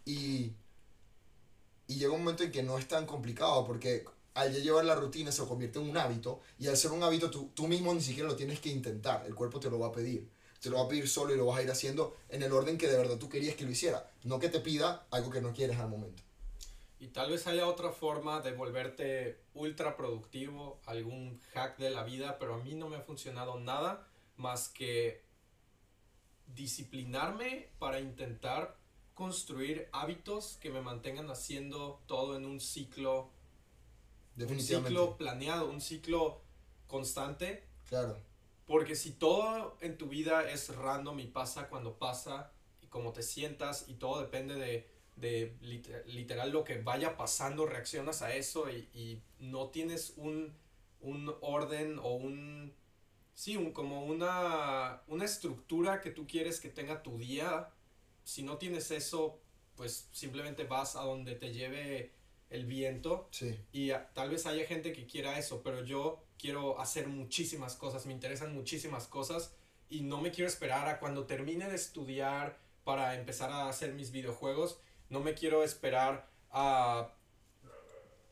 Y, 0.05 0.53
y 1.89 1.97
llega 1.97 2.13
un 2.13 2.21
momento 2.21 2.45
en 2.45 2.53
que 2.53 2.63
no 2.63 2.79
es 2.79 2.87
tan 2.87 3.07
complicado 3.07 3.65
porque 3.65 4.05
al 4.35 4.53
ya 4.53 4.61
llevar 4.61 4.85
la 4.85 4.95
rutina 4.95 5.33
se 5.33 5.45
convierte 5.47 5.81
en 5.81 5.89
un 5.89 5.97
hábito 5.97 6.41
y 6.59 6.69
al 6.69 6.77
ser 6.77 6.93
un 6.93 7.03
hábito 7.03 7.31
tú, 7.31 7.51
tú 7.55 7.67
mismo 7.67 7.93
ni 7.93 8.03
siquiera 8.03 8.29
lo 8.29 8.37
tienes 8.37 8.61
que 8.61 8.69
intentar, 8.69 9.25
el 9.27 9.35
cuerpo 9.35 9.59
te 9.59 9.69
lo 9.69 9.81
va 9.81 9.89
a 9.89 9.93
pedir. 9.93 10.29
Te 10.61 10.71
lo 10.71 10.79
va 10.79 10.85
a 10.85 10.89
pedir 10.89 11.09
solo 11.09 11.33
y 11.33 11.37
lo 11.37 11.47
vas 11.47 11.59
a 11.59 11.63
ir 11.63 11.71
haciendo 11.71 12.17
en 12.29 12.43
el 12.43 12.53
orden 12.53 12.79
que 12.79 12.89
de 12.89 12.97
verdad 12.97 13.17
tú 13.17 13.29
querías 13.29 13.55
que 13.55 13.65
lo 13.65 13.71
hiciera, 13.71 14.11
no 14.25 14.41
que 14.41 14.49
te 14.49 14.59
pida 14.59 15.07
algo 15.11 15.31
que 15.31 15.41
no 15.41 15.53
quieres 15.53 15.79
al 15.79 15.89
momento. 15.89 16.23
Y 16.99 17.09
tal 17.09 17.31
vez 17.31 17.47
haya 17.47 17.69
otra 17.69 17.93
forma 17.93 18.41
de 18.41 18.53
volverte 18.53 19.41
ultra 19.55 19.97
productivo, 19.97 20.81
algún 20.85 21.41
hack 21.53 21.79
de 21.79 21.91
la 21.91 22.03
vida, 22.03 22.39
pero 22.41 22.55
a 22.55 22.59
mí 22.59 22.75
no 22.75 22.89
me 22.89 22.97
ha 22.97 23.03
funcionado 23.03 23.61
nada 23.61 24.09
más 24.37 24.69
que 24.69 25.23
disciplinarme 26.49 27.69
para 27.79 28.01
intentar 28.01 28.78
construir 29.19 29.89
hábitos 29.93 30.59
que 30.61 30.71
me 30.71 30.81
mantengan 30.81 31.29
haciendo 31.29 32.01
todo 32.07 32.37
en 32.37 32.45
un 32.47 32.61
ciclo, 32.61 33.25
un 33.25 33.31
Definitivamente. 34.37 34.89
ciclo 34.91 35.17
planeado, 35.17 35.69
un 35.69 35.81
ciclo 35.81 36.41
constante, 36.87 37.65
Claro. 37.89 38.17
porque 38.67 38.95
si 38.95 39.13
todo 39.13 39.77
en 39.81 39.99
tu 39.99 40.09
vida 40.09 40.49
es 40.51 40.75
random 40.75 41.19
y 41.21 41.27
pasa 41.27 41.69
cuando 41.69 41.99
pasa, 41.99 42.53
y 42.83 42.87
cómo 42.87 43.13
te 43.13 43.23
sientas, 43.23 43.87
y 43.89 43.95
todo 43.95 44.21
depende 44.21 44.55
de, 44.55 44.89
de 45.17 45.57
literal 46.07 46.51
lo 46.53 46.65
que 46.65 46.81
vaya 46.81 47.17
pasando, 47.17 47.67
reaccionas 47.67 48.23
a 48.23 48.35
eso 48.37 48.71
y, 48.71 48.89
y 48.95 49.23
no 49.41 49.69
tienes 49.71 50.15
un, 50.17 50.55
un, 51.01 51.35
orden 51.41 51.99
o 51.99 52.15
un... 52.15 52.73
Sí, 53.35 53.57
un, 53.57 53.73
como 53.73 54.05
una, 54.05 55.03
una 55.09 55.25
estructura 55.25 56.01
que 56.01 56.11
tú 56.11 56.27
quieres 56.27 56.61
que 56.61 56.71
tenga 56.71 57.03
tu 57.03 57.19
día. 57.19 57.69
Si 58.29 58.43
no 58.43 58.59
tienes 58.59 58.91
eso, 58.91 59.41
pues 59.75 60.07
simplemente 60.13 60.65
vas 60.65 60.97
a 60.97 61.01
donde 61.01 61.35
te 61.35 61.51
lleve 61.51 62.13
el 62.51 62.67
viento. 62.67 63.27
Sí. 63.31 63.59
Y 63.73 63.91
tal 64.13 64.29
vez 64.29 64.45
haya 64.45 64.67
gente 64.67 64.93
que 64.93 65.07
quiera 65.07 65.39
eso, 65.39 65.63
pero 65.63 65.83
yo 65.83 66.23
quiero 66.37 66.79
hacer 66.79 67.09
muchísimas 67.09 67.75
cosas, 67.75 68.05
me 68.05 68.13
interesan 68.13 68.53
muchísimas 68.53 69.07
cosas 69.07 69.55
y 69.89 70.03
no 70.03 70.21
me 70.21 70.31
quiero 70.31 70.47
esperar 70.47 70.89
a 70.89 70.99
cuando 70.99 71.25
termine 71.25 71.71
de 71.71 71.77
estudiar 71.77 72.59
para 72.85 73.15
empezar 73.15 73.51
a 73.51 73.67
hacer 73.67 73.95
mis 73.95 74.13
videojuegos. 74.13 74.79
No 75.09 75.21
me 75.21 75.33
quiero 75.33 75.65
esperar 75.65 76.29
a 76.51 77.15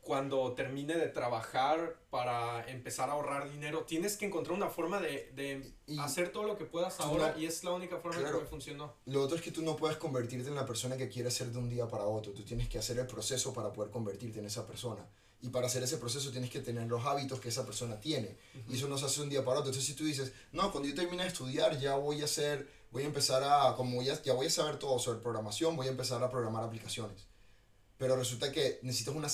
cuando 0.06 0.52
termine 0.52 0.94
de 0.94 1.08
trabajar 1.08 1.98
para 2.10 2.64
empezar 2.70 3.10
a 3.10 3.14
ahorrar 3.14 3.50
dinero. 3.50 3.82
Tienes 3.82 4.16
que 4.16 4.24
encontrar 4.24 4.56
una 4.56 4.68
forma 4.68 5.00
de, 5.00 5.32
de 5.34 5.74
hacer 5.98 6.30
todo 6.30 6.44
lo 6.44 6.56
que 6.56 6.64
puedas 6.64 7.00
ahora 7.00 7.34
y 7.36 7.44
es 7.44 7.64
la 7.64 7.72
única 7.72 7.98
forma 7.98 8.22
que 8.22 8.38
me 8.38 8.46
funcionó. 8.46 8.94
Lo 9.06 9.20
otro 9.20 9.36
es 9.36 9.42
que 9.42 9.50
tú 9.50 9.62
no 9.62 9.74
puedes 9.74 9.96
convertirte 9.96 10.48
en 10.48 10.54
la 10.54 10.64
persona 10.64 10.96
que 10.96 11.08
quieres 11.08 11.34
ser 11.34 11.48
de 11.48 11.58
un 11.58 11.68
día 11.68 11.88
para 11.88 12.04
otro. 12.04 12.32
Tú 12.32 12.44
tienes 12.44 12.68
que 12.68 12.78
hacer 12.78 12.96
el 13.00 13.06
proceso 13.08 13.52
para 13.52 13.72
poder 13.72 13.90
convertirte 13.90 14.38
en 14.38 14.46
esa 14.46 14.64
persona. 14.64 15.04
Y 15.42 15.48
para 15.48 15.66
hacer 15.66 15.82
ese 15.82 15.96
proceso 15.96 16.30
tienes 16.30 16.50
que 16.50 16.60
tener 16.60 16.86
los 16.86 17.04
hábitos 17.04 17.40
que 17.40 17.48
esa 17.48 17.66
persona 17.66 17.98
tiene. 17.98 18.36
Y 18.68 18.76
eso 18.76 18.86
no 18.86 18.96
se 18.98 19.06
hace 19.06 19.22
un 19.22 19.28
día 19.28 19.44
para 19.44 19.58
otro. 19.58 19.70
Entonces 19.70 19.84
si 19.84 19.94
tú 19.94 20.04
dices, 20.04 20.32
no, 20.52 20.70
cuando 20.70 20.88
yo 20.88 20.94
termine 20.94 21.24
de 21.24 21.30
estudiar 21.30 21.80
ya 21.80 21.96
voy 21.96 22.22
a 22.22 22.26
hacer, 22.26 22.68
voy 22.92 23.02
a 23.02 23.06
empezar 23.06 23.42
a, 23.42 23.74
como 23.74 24.00
ya, 24.02 24.22
ya 24.22 24.34
voy 24.34 24.46
a 24.46 24.50
saber 24.50 24.78
todo 24.78 25.00
sobre 25.00 25.18
programación, 25.18 25.74
voy 25.74 25.88
a 25.88 25.90
empezar 25.90 26.22
a 26.22 26.30
programar 26.30 26.62
aplicaciones 26.62 27.26
pero 27.98 28.16
resulta 28.16 28.52
que 28.52 28.78
necesitas 28.82 29.14
una, 29.14 29.28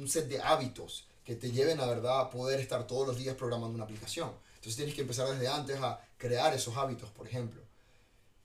un 0.00 0.08
set 0.08 0.28
de 0.28 0.40
hábitos 0.40 1.06
que 1.24 1.34
te 1.36 1.50
lleven 1.50 1.80
a 1.80 1.86
verdad 1.86 2.20
a 2.20 2.30
poder 2.30 2.60
estar 2.60 2.86
todos 2.86 3.06
los 3.06 3.16
días 3.16 3.34
programando 3.36 3.74
una 3.74 3.84
aplicación. 3.84 4.30
Entonces 4.56 4.76
tienes 4.76 4.94
que 4.94 5.02
empezar 5.02 5.28
desde 5.28 5.48
antes 5.48 5.80
a 5.80 6.00
crear 6.16 6.54
esos 6.54 6.76
hábitos, 6.76 7.10
por 7.10 7.26
ejemplo. 7.26 7.62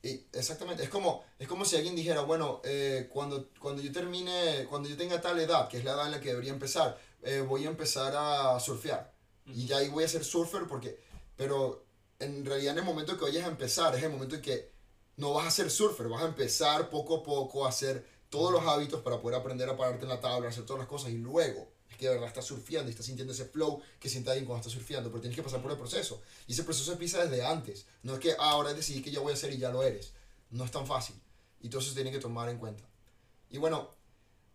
Y 0.01 0.25
exactamente, 0.31 0.83
es 0.83 0.89
como, 0.89 1.25
es 1.37 1.47
como 1.47 1.65
si 1.65 1.75
alguien 1.75 1.95
dijera, 1.95 2.21
bueno, 2.21 2.61
eh, 2.63 3.09
cuando, 3.11 3.49
cuando 3.59 3.81
yo 3.81 3.91
termine, 3.91 4.65
cuando 4.69 4.87
yo 4.87 4.95
tenga 4.95 5.19
tal 5.19 5.39
edad, 5.39 5.67
que 5.67 5.77
es 5.77 5.83
la 5.83 5.91
edad 5.91 6.05
en 6.05 6.13
la 6.13 6.21
que 6.21 6.29
debería 6.29 6.53
empezar, 6.53 6.97
eh, 7.21 7.41
voy 7.41 7.65
a 7.65 7.69
empezar 7.69 8.13
a 8.15 8.57
surfear. 8.61 9.11
Y 9.45 9.65
ya 9.65 9.77
ahí 9.77 9.89
voy 9.89 10.05
a 10.05 10.07
ser 10.07 10.23
surfer 10.23 10.67
porque, 10.67 10.99
pero 11.35 11.83
en 12.19 12.45
realidad 12.45 12.73
en 12.73 12.79
el 12.79 12.85
momento 12.85 13.17
que 13.17 13.25
vayas 13.25 13.45
a 13.45 13.49
empezar, 13.49 13.93
es 13.95 14.03
el 14.03 14.11
momento 14.11 14.35
en 14.35 14.41
que 14.41 14.71
no 15.17 15.33
vas 15.33 15.47
a 15.47 15.51
ser 15.51 15.69
surfer, 15.69 16.07
vas 16.07 16.23
a 16.23 16.27
empezar 16.27 16.89
poco 16.89 17.17
a 17.17 17.23
poco 17.23 17.67
a 17.67 17.71
ser 17.71 18.05
todos 18.29 18.51
los 18.51 18.63
hábitos 18.67 19.01
para 19.01 19.19
poder 19.21 19.39
aprender 19.39 19.67
a 19.69 19.75
pararte 19.75 20.03
en 20.03 20.09
la 20.09 20.19
tabla, 20.19 20.49
hacer 20.49 20.65
todas 20.65 20.79
las 20.79 20.87
cosas 20.87 21.11
y 21.11 21.17
luego 21.17 21.67
es 21.89 21.97
que 21.97 22.05
de 22.05 22.13
verdad 22.13 22.27
estás 22.27 22.45
surfeando 22.45 22.89
y 22.89 22.91
estás 22.91 23.07
sintiendo 23.07 23.33
ese 23.33 23.45
flow 23.45 23.81
que 23.99 24.09
siente 24.09 24.29
alguien 24.29 24.45
cuando 24.45 24.61
estás 24.61 24.73
surfeando, 24.73 25.09
pero 25.09 25.21
tienes 25.21 25.35
que 25.35 25.43
pasar 25.43 25.61
por 25.61 25.71
el 25.71 25.77
proceso. 25.77 26.21
Y 26.47 26.53
ese 26.53 26.63
proceso 26.63 26.91
empieza 26.91 27.25
desde 27.25 27.43
antes. 27.43 27.87
No 28.03 28.13
es 28.13 28.19
que 28.19 28.33
ah, 28.33 28.51
ahora 28.51 28.73
decidí 28.73 29.01
que 29.01 29.11
ya 29.11 29.19
voy 29.19 29.31
a 29.31 29.33
hacer 29.33 29.51
y 29.51 29.57
ya 29.57 29.71
lo 29.71 29.81
eres. 29.81 30.13
No 30.51 30.63
es 30.63 30.71
tan 30.71 30.85
fácil. 30.85 31.15
Y 31.61 31.69
todo 31.69 31.81
eso 31.81 31.93
tiene 31.93 32.11
que 32.11 32.19
tomar 32.19 32.49
en 32.49 32.59
cuenta. 32.59 32.83
Y 33.49 33.57
bueno, 33.57 33.89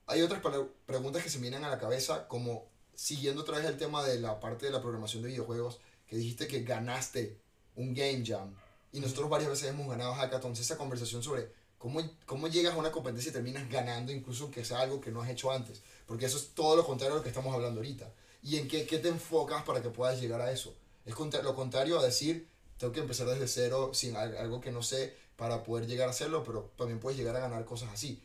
hay 0.06 0.22
otras 0.22 0.40
preguntas 0.86 1.22
que 1.22 1.30
se 1.30 1.38
me 1.38 1.42
vienen 1.42 1.64
a 1.64 1.70
la 1.70 1.78
cabeza, 1.78 2.28
como 2.28 2.68
siguiendo 2.94 3.42
otra 3.42 3.58
vez 3.58 3.66
el 3.66 3.76
tema 3.76 4.04
de 4.04 4.20
la 4.20 4.38
parte 4.38 4.66
de 4.66 4.72
la 4.72 4.80
programación 4.80 5.22
de 5.22 5.30
videojuegos, 5.30 5.80
que 6.06 6.16
dijiste 6.16 6.46
que 6.46 6.62
ganaste 6.62 7.40
un 7.74 7.94
Game 7.94 8.22
Jam. 8.24 8.54
Y 8.92 9.00
nosotros 9.00 9.28
varias 9.28 9.50
veces 9.50 9.70
hemos 9.70 9.88
ganado 9.88 10.14
hackathons. 10.14 10.60
Esa 10.60 10.78
conversación 10.78 11.22
sobre 11.22 11.50
¿Cómo, 11.84 12.00
¿Cómo 12.24 12.48
llegas 12.48 12.72
a 12.72 12.78
una 12.78 12.90
competencia 12.90 13.28
y 13.28 13.32
terminas 13.34 13.68
ganando 13.68 14.10
incluso 14.10 14.50
que 14.50 14.64
sea 14.64 14.80
algo 14.80 15.02
que 15.02 15.10
no 15.10 15.20
has 15.20 15.28
hecho 15.28 15.52
antes? 15.52 15.82
Porque 16.06 16.24
eso 16.24 16.38
es 16.38 16.54
todo 16.54 16.76
lo 16.76 16.86
contrario 16.86 17.12
a 17.12 17.18
lo 17.18 17.22
que 17.22 17.28
estamos 17.28 17.54
hablando 17.54 17.80
ahorita. 17.80 18.10
¿Y 18.42 18.56
en 18.56 18.68
qué, 18.68 18.86
qué 18.86 18.96
te 19.00 19.08
enfocas 19.08 19.64
para 19.64 19.82
que 19.82 19.90
puedas 19.90 20.18
llegar 20.18 20.40
a 20.40 20.50
eso? 20.50 20.74
Es 21.04 21.14
lo 21.42 21.54
contrario 21.54 21.98
a 21.98 22.02
decir, 22.02 22.48
tengo 22.78 22.90
que 22.94 23.00
empezar 23.00 23.26
desde 23.26 23.46
cero 23.48 23.90
sin 23.92 24.16
algo 24.16 24.62
que 24.62 24.72
no 24.72 24.82
sé 24.82 25.14
para 25.36 25.62
poder 25.62 25.86
llegar 25.86 26.08
a 26.08 26.12
hacerlo, 26.12 26.42
pero 26.42 26.72
también 26.78 27.00
puedes 27.00 27.18
llegar 27.18 27.36
a 27.36 27.40
ganar 27.40 27.66
cosas 27.66 27.90
así. 27.92 28.22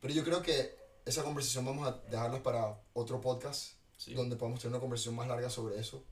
Pero 0.00 0.14
yo 0.14 0.24
creo 0.24 0.40
que 0.40 0.74
esa 1.04 1.22
conversación 1.22 1.66
vamos 1.66 1.86
a 1.86 2.00
dejarla 2.10 2.42
para 2.42 2.80
otro 2.94 3.20
podcast, 3.20 3.72
donde 4.06 4.36
podamos 4.36 4.58
tener 4.58 4.72
una 4.72 4.80
conversación 4.80 5.16
más 5.16 5.28
larga 5.28 5.50
sobre 5.50 5.78
eso. 5.78 6.02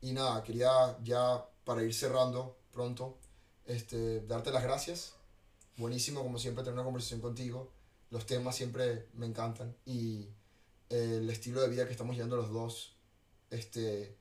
Y 0.00 0.12
nada, 0.12 0.42
quería 0.42 0.96
ya 1.04 1.46
para 1.64 1.82
ir 1.82 1.92
cerrando 1.92 2.56
pronto, 2.72 3.18
este, 3.66 4.22
darte 4.22 4.50
las 4.50 4.62
gracias 4.62 5.17
buenísimo 5.78 6.22
como 6.22 6.38
siempre 6.38 6.62
tener 6.62 6.74
una 6.74 6.84
conversación 6.84 7.20
contigo. 7.20 7.70
Los 8.10 8.26
temas 8.26 8.56
siempre 8.56 9.06
me 9.14 9.26
encantan 9.26 9.74
y 9.86 10.28
el 10.90 11.28
estilo 11.30 11.60
de 11.60 11.68
vida 11.68 11.86
que 11.86 11.92
estamos 11.92 12.16
llevando 12.16 12.36
los 12.36 12.50
dos, 12.50 12.94
este, 13.50 14.16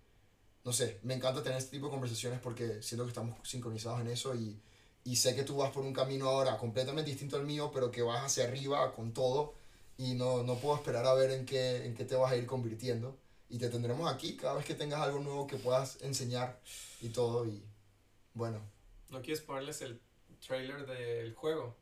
no 0.63 0.73
sé, 0.73 0.99
me 1.03 1.13
encanta 1.13 1.43
tener 1.43 1.57
este 1.57 1.71
tipo 1.71 1.87
de 1.87 1.91
conversaciones 1.91 2.39
porque 2.39 2.81
siento 2.81 3.05
que 3.05 3.09
estamos 3.09 3.37
sincronizados 3.47 4.01
en 4.01 4.07
eso 4.07 4.35
y, 4.35 4.59
y 5.03 5.15
sé 5.15 5.35
que 5.35 5.43
tú 5.43 5.57
vas 5.57 5.71
por 5.71 5.83
un 5.83 5.93
camino 5.93 6.27
ahora 6.27 6.57
completamente 6.57 7.09
distinto 7.09 7.37
al 7.37 7.45
mío, 7.45 7.71
pero 7.73 7.91
que 7.91 8.01
vas 8.01 8.25
hacia 8.25 8.43
arriba 8.43 8.93
con 8.93 9.13
todo 9.13 9.55
y 9.97 10.13
no, 10.13 10.43
no 10.43 10.55
puedo 10.55 10.75
esperar 10.75 11.05
a 11.05 11.13
ver 11.13 11.31
en 11.31 11.45
qué, 11.45 11.85
en 11.85 11.95
qué 11.95 12.05
te 12.05 12.15
vas 12.15 12.31
a 12.31 12.37
ir 12.37 12.45
convirtiendo. 12.45 13.17
Y 13.49 13.57
te 13.57 13.69
tendremos 13.69 14.11
aquí 14.11 14.35
cada 14.35 14.55
vez 14.55 14.65
que 14.65 14.75
tengas 14.75 14.99
algo 14.99 15.19
nuevo 15.19 15.47
que 15.47 15.55
puedas 15.55 15.97
enseñar 16.01 16.59
y 17.01 17.09
todo. 17.09 17.45
Y 17.45 17.63
bueno. 18.33 18.59
¿No 19.09 19.21
quieres 19.21 19.41
ponerles 19.41 19.81
el 19.81 20.01
trailer 20.39 20.85
del 20.85 21.33
juego. 21.33 21.75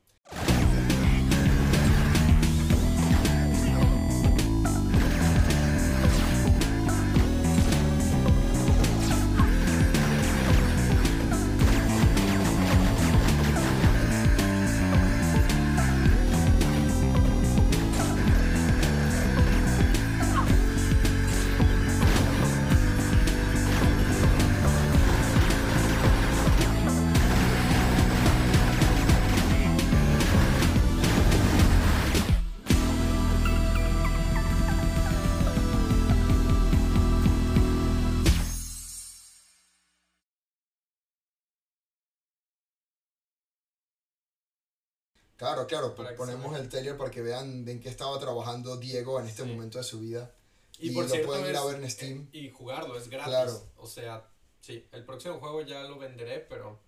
Claro, 45.46 45.68
claro, 45.68 46.16
ponemos 46.18 46.58
el 46.58 46.70
trailer 46.70 46.98
para 46.98 47.12
que 47.12 47.22
vean 47.22 47.68
en 47.68 47.80
qué 47.80 47.90
estaba 47.90 48.18
trabajando 48.20 48.78
Diego 48.78 49.20
en 49.20 49.28
este 49.28 49.44
momento 49.44 49.78
de 49.78 49.84
su 49.84 50.00
vida. 50.00 50.34
Y, 50.80 50.90
por 50.90 51.08
lo 51.08 51.26
pueden 51.26 51.46
ir 51.48 51.56
a 51.56 51.64
ver 51.64 51.76
en 51.76 51.90
Steam. 51.90 52.30
Y 52.32 52.50
jugarlo, 52.50 52.98
es 52.98 53.08
gratis. 53.08 53.30
Claro. 53.30 53.64
O 53.78 53.88
sea, 53.88 54.28
sí, 54.60 54.88
el 54.92 55.06
próximo 55.06 55.40
juego 55.40 55.62
ya 55.62 55.84
lo 55.84 56.00
venderé, 56.00 56.40
pero 56.40 56.80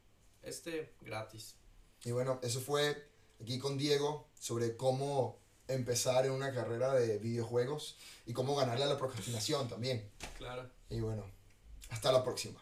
este 0.41 0.95
gratis. 1.01 1.55
Y 2.03 2.11
bueno, 2.11 2.39
eso 2.41 2.59
fue 2.59 3.09
aquí 3.39 3.59
con 3.59 3.77
Diego 3.77 4.27
sobre 4.39 4.75
cómo 4.75 5.39
empezar 5.67 6.25
en 6.25 6.31
una 6.31 6.51
carrera 6.51 6.93
de 6.93 7.19
videojuegos 7.19 7.97
y 8.25 8.33
cómo 8.33 8.55
ganarle 8.55 8.85
a 8.85 8.87
la 8.87 8.97
procrastinación 8.97 9.67
también. 9.67 10.09
Claro. 10.37 10.67
Y 10.89 10.99
bueno, 10.99 11.23
hasta 11.89 12.11
la 12.11 12.23
próxima. 12.23 12.59